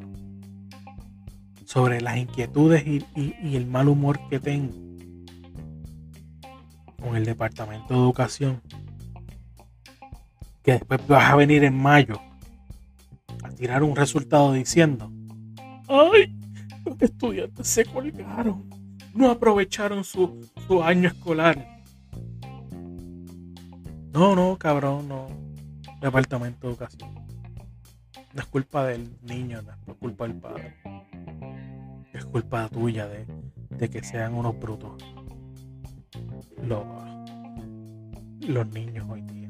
Sobre 1.66 2.02
las 2.02 2.18
inquietudes 2.18 2.86
y, 2.86 3.04
y 3.16 3.56
el 3.56 3.66
mal 3.66 3.90
humor 3.90 4.20
que 4.30 4.40
tengo 4.40 4.74
con 7.02 7.18
el 7.18 7.26
Departamento 7.26 7.94
de 7.94 8.00
Educación 8.00 8.62
que 10.64 10.74
después 10.74 11.06
vas 11.08 11.32
a 11.32 11.36
venir 11.36 11.64
en 11.64 11.78
mayo 11.78 12.20
a 13.44 13.50
tirar 13.50 13.84
un 13.84 13.96
resultado 13.96 14.54
diciendo, 14.54 15.12
ay, 15.88 16.36
estudiantes 17.00 17.68
se 17.68 17.86
colgaron. 17.86 18.70
No 19.14 19.30
aprovecharon 19.30 20.04
su, 20.04 20.50
su 20.68 20.82
año 20.82 21.10
escolar. 21.10 21.82
No, 24.12 24.36
no, 24.36 24.58
cabrón, 24.58 25.08
no. 25.08 25.28
Departamento 26.02 26.68
de 26.68 26.74
Educación. 26.74 27.14
No 28.34 28.42
es 28.42 28.48
culpa 28.48 28.86
del 28.86 29.16
niño, 29.22 29.62
no 29.62 29.94
es 29.94 30.00
culpa 30.00 30.28
del 30.28 30.38
padre. 30.38 30.76
Es 32.14 32.26
culpa 32.26 32.68
tuya 32.70 33.08
de, 33.08 33.26
de 33.70 33.90
que 33.90 34.04
sean 34.04 34.34
unos 34.34 34.60
brutos. 34.60 35.04
Los, 36.64 36.84
los 38.48 38.68
niños 38.68 39.06
hoy 39.10 39.22
día. 39.22 39.43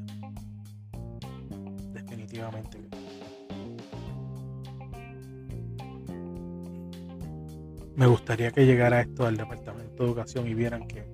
Me 7.96 8.06
gustaría 8.06 8.50
que 8.50 8.66
llegara 8.66 9.00
esto 9.00 9.26
al 9.26 9.36
Departamento 9.36 10.02
de 10.02 10.08
Educación 10.08 10.48
y 10.48 10.54
vieran 10.54 10.86
que 10.88 11.06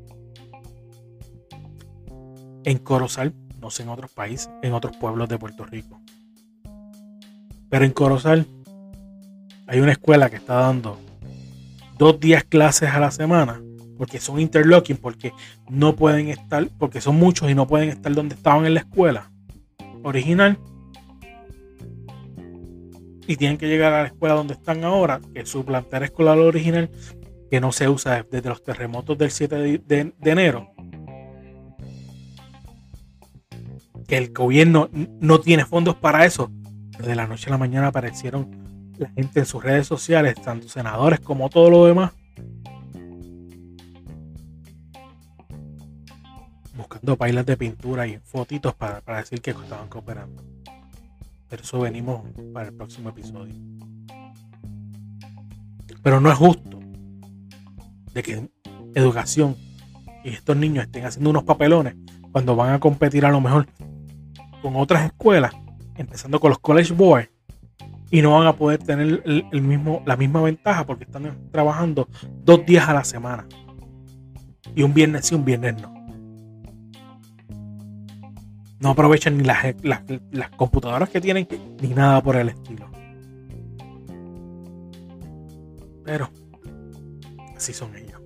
en 2.64 2.78
Corozal, 2.78 3.34
no 3.60 3.70
sé 3.70 3.82
en 3.82 3.90
otros 3.90 4.10
países, 4.12 4.50
en 4.62 4.72
otros 4.72 4.96
pueblos 4.96 5.28
de 5.28 5.38
Puerto 5.38 5.64
Rico. 5.64 6.00
Pero 7.68 7.84
en 7.84 7.92
Corozal 7.92 8.46
hay 9.66 9.80
una 9.80 9.92
escuela 9.92 10.30
que 10.30 10.36
está 10.36 10.54
dando 10.54 10.98
dos 11.98 12.18
días 12.18 12.44
clases 12.44 12.90
a 12.90 12.98
la 12.98 13.10
semana 13.10 13.62
porque 13.98 14.18
son 14.18 14.40
interlocking, 14.40 14.96
porque 14.96 15.34
no 15.68 15.94
pueden 15.94 16.28
estar, 16.28 16.66
porque 16.78 17.02
son 17.02 17.16
muchos 17.16 17.50
y 17.50 17.54
no 17.54 17.66
pueden 17.66 17.90
estar 17.90 18.14
donde 18.14 18.34
estaban 18.34 18.64
en 18.64 18.72
la 18.72 18.80
escuela 18.80 19.30
original 20.02 20.58
y 23.30 23.36
tienen 23.36 23.58
que 23.58 23.68
llegar 23.68 23.92
a 23.92 24.02
la 24.02 24.08
escuela 24.08 24.34
donde 24.34 24.54
están 24.54 24.82
ahora, 24.82 25.20
que 25.32 25.46
su 25.46 25.64
plantel 25.64 26.02
escolar 26.02 26.36
original, 26.36 26.90
que 27.48 27.60
no 27.60 27.70
se 27.70 27.88
usa 27.88 28.26
desde 28.28 28.48
los 28.48 28.64
terremotos 28.64 29.16
del 29.16 29.30
7 29.30 29.78
de, 29.86 30.12
enero. 30.24 30.72
Que 34.08 34.16
el 34.16 34.32
gobierno 34.32 34.90
no 35.20 35.38
tiene 35.38 35.64
fondos 35.64 35.94
para 35.94 36.26
eso. 36.26 36.50
de 36.98 37.14
la 37.14 37.28
noche 37.28 37.46
a 37.46 37.52
la 37.52 37.58
mañana 37.58 37.86
aparecieron 37.86 38.50
la 38.98 39.08
gente 39.10 39.38
en 39.38 39.46
sus 39.46 39.62
redes 39.62 39.86
sociales, 39.86 40.34
tanto 40.42 40.68
senadores 40.68 41.20
como 41.20 41.48
todo 41.50 41.70
lo 41.70 41.86
demás, 41.86 42.10
buscando 46.76 47.16
pailas 47.16 47.46
de 47.46 47.56
pintura 47.56 48.08
y 48.08 48.18
fotitos 48.24 48.74
para, 48.74 49.00
para 49.02 49.18
decir 49.18 49.40
que 49.40 49.52
estaban 49.52 49.88
cooperando. 49.88 50.59
Pero 51.50 51.64
eso 51.64 51.80
venimos 51.80 52.22
para 52.54 52.68
el 52.68 52.74
próximo 52.74 53.10
episodio. 53.10 53.54
Pero 56.02 56.20
no 56.20 56.30
es 56.30 56.38
justo 56.38 56.78
de 58.14 58.22
que 58.22 58.48
educación 58.94 59.56
y 60.24 60.30
estos 60.30 60.56
niños 60.56 60.84
estén 60.84 61.04
haciendo 61.04 61.30
unos 61.30 61.42
papelones 61.42 61.96
cuando 62.32 62.54
van 62.54 62.72
a 62.72 62.78
competir 62.80 63.26
a 63.26 63.30
lo 63.30 63.40
mejor 63.40 63.66
con 64.62 64.76
otras 64.76 65.04
escuelas, 65.04 65.52
empezando 65.96 66.38
con 66.38 66.50
los 66.50 66.60
college 66.60 66.94
boys, 66.94 67.28
y 68.10 68.22
no 68.22 68.32
van 68.38 68.46
a 68.46 68.56
poder 68.56 68.78
tener 68.78 69.22
el, 69.24 69.62
mismo, 69.62 70.02
la 70.06 70.16
misma 70.16 70.42
ventaja 70.42 70.84
porque 70.86 71.04
están 71.04 71.50
trabajando 71.50 72.08
dos 72.44 72.64
días 72.64 72.88
a 72.88 72.94
la 72.94 73.04
semana. 73.04 73.46
Y 74.74 74.82
un 74.82 74.94
viernes 74.94 75.26
sí, 75.26 75.34
un 75.34 75.44
viernes 75.44 75.80
no 75.80 75.99
no 78.80 78.90
aprovechan 78.90 79.36
ni 79.36 79.44
las, 79.44 80.50
computadoras 80.56 81.10
que 81.10 81.20
tienen 81.20 81.46
ni 81.82 81.88
nada 81.88 82.22
por 82.22 82.36
el 82.36 82.48
estilo. 82.48 82.90
Pero 86.02 86.30
así 87.56 87.74
son 87.74 87.94
ellos. 87.94 88.20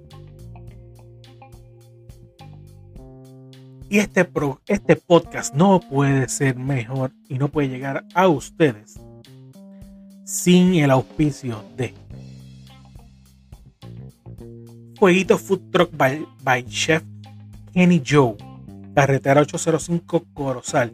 Y 3.91 3.99
este, 3.99 4.29
este 4.67 4.97
podcast 4.97 5.55
no 5.55 5.81
puede 5.81 6.29
ser 6.29 6.57
mejor 6.57 7.13
y 7.29 7.39
no 7.39 7.49
puede 7.49 7.69
llegar 7.69 8.05
a 8.15 8.29
ustedes 8.29 8.99
sin 10.25 10.77
el 10.77 10.91
auspicio 10.91 11.65
de 11.77 11.95
Fueguito 14.99 15.37
Food 15.37 15.71
Truck 15.71 15.91
by 15.93 16.65
Chef 16.67 17.03
Kenny 17.73 18.03
Joe 18.05 18.37
carretera 18.95 19.41
805 19.41 20.27
Corozal, 20.33 20.93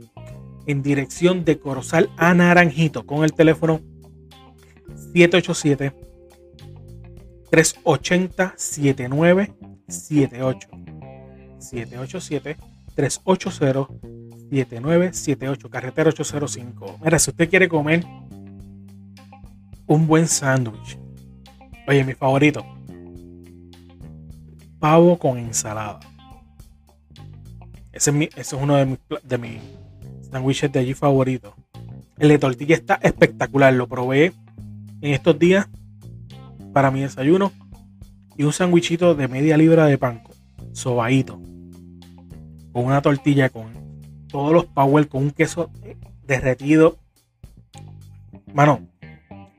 en 0.66 0.82
dirección 0.82 1.44
de 1.44 1.58
Corozal 1.58 2.10
a 2.16 2.32
Naranjito, 2.34 3.04
con 3.06 3.24
el 3.24 3.32
teléfono 3.32 3.80
787 5.12 5.92
380 7.50 8.54
7978 8.56 10.68
787 11.58 12.56
380 12.94 13.88
7978 14.50 15.70
carretera 15.70 16.10
805. 16.10 16.98
Mira, 17.04 17.18
si 17.18 17.30
usted 17.30 17.50
quiere 17.50 17.68
comer 17.68 18.04
un 19.86 20.06
buen 20.06 20.26
sándwich, 20.26 20.98
oye, 21.86 22.04
mi 22.04 22.14
favorito, 22.14 22.64
pavo 24.78 25.18
con 25.18 25.36
ensalada 25.38 26.00
ese 27.92 28.30
es, 28.36 28.52
uno 28.52 28.76
de 28.76 28.86
mis, 28.86 28.98
de 29.24 29.38
mis 29.38 29.60
sándwiches 30.30 30.70
de 30.72 30.78
allí 30.78 30.94
favoritos. 30.94 31.54
El 32.18 32.28
de 32.28 32.38
tortilla 32.38 32.76
está 32.76 32.94
espectacular. 33.02 33.72
Lo 33.74 33.88
probé 33.88 34.32
en 35.00 35.12
estos 35.12 35.38
días 35.38 35.68
para 36.72 36.90
mi 36.90 37.00
desayuno. 37.00 37.52
Y 38.36 38.44
un 38.44 38.52
sándwichito 38.52 39.14
de 39.14 39.28
media 39.28 39.56
libra 39.56 39.86
de 39.86 39.98
panco. 39.98 40.32
Sobadito. 40.72 41.40
Con 42.72 42.84
una 42.84 43.02
tortilla 43.02 43.48
con 43.48 43.72
todos 44.28 44.52
los 44.52 44.66
power. 44.66 45.08
Con 45.08 45.24
un 45.24 45.30
queso 45.32 45.70
derretido. 46.24 46.96
Mano, 48.54 48.86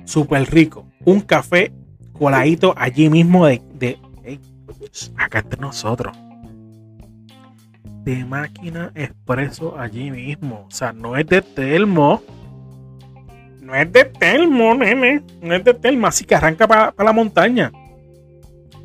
súper 0.06 0.50
rico. 0.50 0.88
Un 1.04 1.20
café 1.20 1.74
coladito 2.14 2.74
allí 2.78 3.10
mismo 3.10 3.46
de, 3.46 3.62
de 3.74 4.00
acá 5.18 5.40
entre 5.40 5.60
nosotros 5.60 6.16
de 8.04 8.26
máquina 8.26 8.92
expreso 8.96 9.78
allí 9.78 10.12
mismo. 10.12 10.66
O 10.68 10.72
sea, 10.72 10.94
no 10.94 11.18
es 11.18 11.28
de 11.28 11.42
Telmo. 11.42 12.22
No 13.62 13.76
es 13.76 13.92
de 13.92 14.06
Telmo, 14.06 14.74
nene. 14.74 15.22
No 15.42 15.54
es 15.54 15.64
de 15.64 15.74
Telmo. 15.74 16.08
Así 16.08 16.26
que 16.26 16.36
arranca 16.36 16.68
para 16.68 16.94
la 16.98 17.14
montaña. 17.14 17.72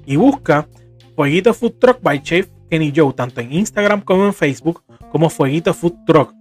Y 0.05 0.16
busca 0.16 0.68
Fueguito 1.14 1.55
Food 1.55 1.79
Truck 1.79 2.02
by 2.02 2.22
Chef 2.22 2.48
Kenny 2.70 2.92
Joe, 2.94 3.12
tanto 3.12 3.40
en 3.40 3.52
Instagram 3.52 4.02
como 4.02 4.26
en 4.26 4.35
Facebook, 4.35 4.83
como 5.11 5.31
Fueguito 5.31 5.72
Food 5.72 6.05
Truck. 6.07 6.35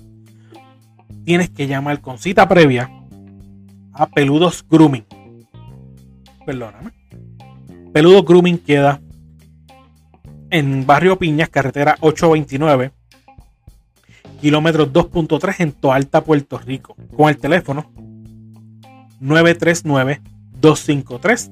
tienes 1.24 1.50
que 1.50 1.66
llamar 1.66 2.00
con 2.00 2.18
cita 2.18 2.48
previa 2.48 2.90
a 3.92 4.06
Peludos 4.06 4.64
Grooming. 4.68 5.04
Perdóname. 6.46 6.92
Peludos 7.92 8.24
Grooming 8.24 8.58
queda 8.58 9.00
en 10.50 10.86
Barrio 10.86 11.18
Piñas, 11.18 11.48
carretera 11.48 11.96
829 12.00 12.92
kilómetros 14.40 14.92
2.3 14.92 15.60
en 15.60 15.72
Toalta, 15.72 16.22
Puerto 16.22 16.58
Rico, 16.58 16.94
con 17.16 17.28
el 17.28 17.38
teléfono 17.38 17.90
939-253 19.20 21.50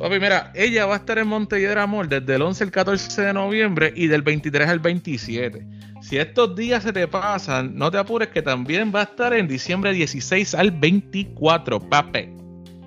Papi, 0.00 0.18
mira, 0.18 0.50
ella 0.54 0.86
va 0.86 0.94
a 0.94 0.96
estar 0.96 1.18
en 1.18 1.28
Montelledra 1.28 1.82
Amor 1.82 2.08
desde 2.08 2.34
el 2.34 2.40
11 2.40 2.64
al 2.64 2.70
14 2.70 3.20
de 3.20 3.34
noviembre 3.34 3.92
y 3.94 4.06
del 4.06 4.22
23 4.22 4.66
al 4.66 4.78
27. 4.78 5.66
Si 6.00 6.16
estos 6.16 6.56
días 6.56 6.82
se 6.82 6.94
te 6.94 7.06
pasan, 7.06 7.76
no 7.76 7.90
te 7.90 7.98
apures 7.98 8.28
que 8.28 8.40
también 8.40 8.90
va 8.94 9.00
a 9.00 9.02
estar 9.02 9.34
en 9.34 9.46
diciembre 9.46 9.92
16 9.92 10.54
al 10.54 10.70
24, 10.70 11.80
papi. 11.80 12.30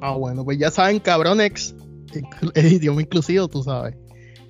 Ah, 0.02 0.14
bueno, 0.14 0.44
pues 0.44 0.58
ya 0.58 0.72
saben, 0.72 1.00
cabronex, 1.00 1.76
el 2.56 2.74
idioma 2.74 3.04
inclusivo, 3.04 3.48
tú 3.48 3.62
sabes. 3.62 3.96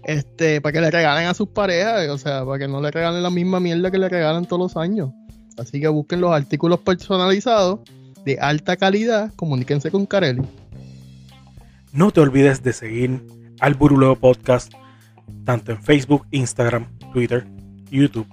Este, 0.06 0.62
para 0.62 0.72
que 0.72 0.80
le 0.80 0.90
regalen 0.90 1.28
a 1.28 1.34
sus 1.34 1.50
parejas, 1.50 2.08
o 2.08 2.18
sea, 2.18 2.46
para 2.46 2.60
que 2.60 2.70
no 2.70 2.82
le 2.82 2.92
regalen 2.92 3.24
la 3.24 3.30
misma 3.30 3.60
mierda 3.60 3.92
que 3.92 3.98
le 3.98 4.08
regalan 4.08 4.46
todos 4.46 4.62
los 4.62 4.78
años. 4.78 5.10
Así 5.58 5.82
que 5.82 5.90
busquen 5.90 6.22
los 6.22 6.32
artículos 6.32 6.80
personalizados 6.80 7.82
de 8.24 8.40
alta 8.40 8.78
calidad, 8.78 9.34
comuníquense 9.36 9.92
con 9.92 10.06
Carelli. 10.06 10.44
No 11.94 12.10
te 12.10 12.22
olvides 12.22 12.64
de 12.64 12.74
seguir 12.74 13.22
al 13.60 13.76
Buruleo 13.76 14.16
Podcast 14.16 14.74
tanto 15.46 15.72
en 15.72 15.84
Facebook, 15.84 16.26
Instagram, 16.32 16.88
Twitter, 17.14 17.46
YouTube 17.92 18.26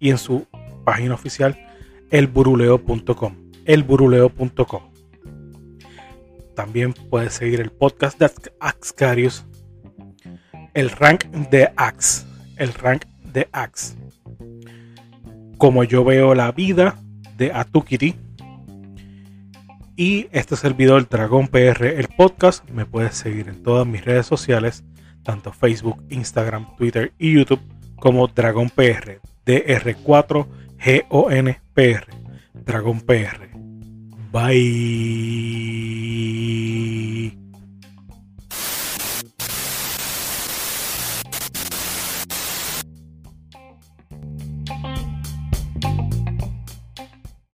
y 0.00 0.10
en 0.10 0.18
su 0.18 0.44
página 0.84 1.14
oficial 1.14 1.56
elburuleo.com. 2.10 3.36
Elburuleo.com. 3.64 4.82
También 6.56 6.94
puedes 6.94 7.34
seguir 7.34 7.60
el 7.60 7.70
podcast 7.70 8.18
de 8.18 8.28
Axcarius, 8.58 9.46
el 10.74 10.90
rank 10.90 11.26
de 11.26 11.70
Ax, 11.76 12.26
el 12.56 12.74
rank 12.74 13.04
de 13.32 13.48
Ax. 13.52 13.96
Como 15.58 15.84
yo 15.84 16.04
veo 16.04 16.34
la 16.34 16.50
vida 16.50 16.98
de 17.36 17.52
Atukiri 17.52 18.16
y 19.96 20.28
este 20.32 20.56
servidor 20.56 21.08
Dragón 21.08 21.46
PR, 21.48 21.86
el 21.86 22.08
podcast, 22.08 22.68
me 22.70 22.84
puedes 22.86 23.14
seguir 23.14 23.48
en 23.48 23.62
todas 23.62 23.86
mis 23.86 24.04
redes 24.04 24.26
sociales, 24.26 24.84
tanto 25.22 25.52
Facebook, 25.52 26.02
Instagram, 26.10 26.74
Twitter 26.76 27.12
y 27.18 27.34
YouTube, 27.34 27.60
como 27.96 28.26
Dragón 28.28 28.70
PR, 28.70 29.20
DR4GONPR, 29.46 32.06
Dragón 32.54 33.00
PR. 33.00 33.48
Bye. 34.32 35.74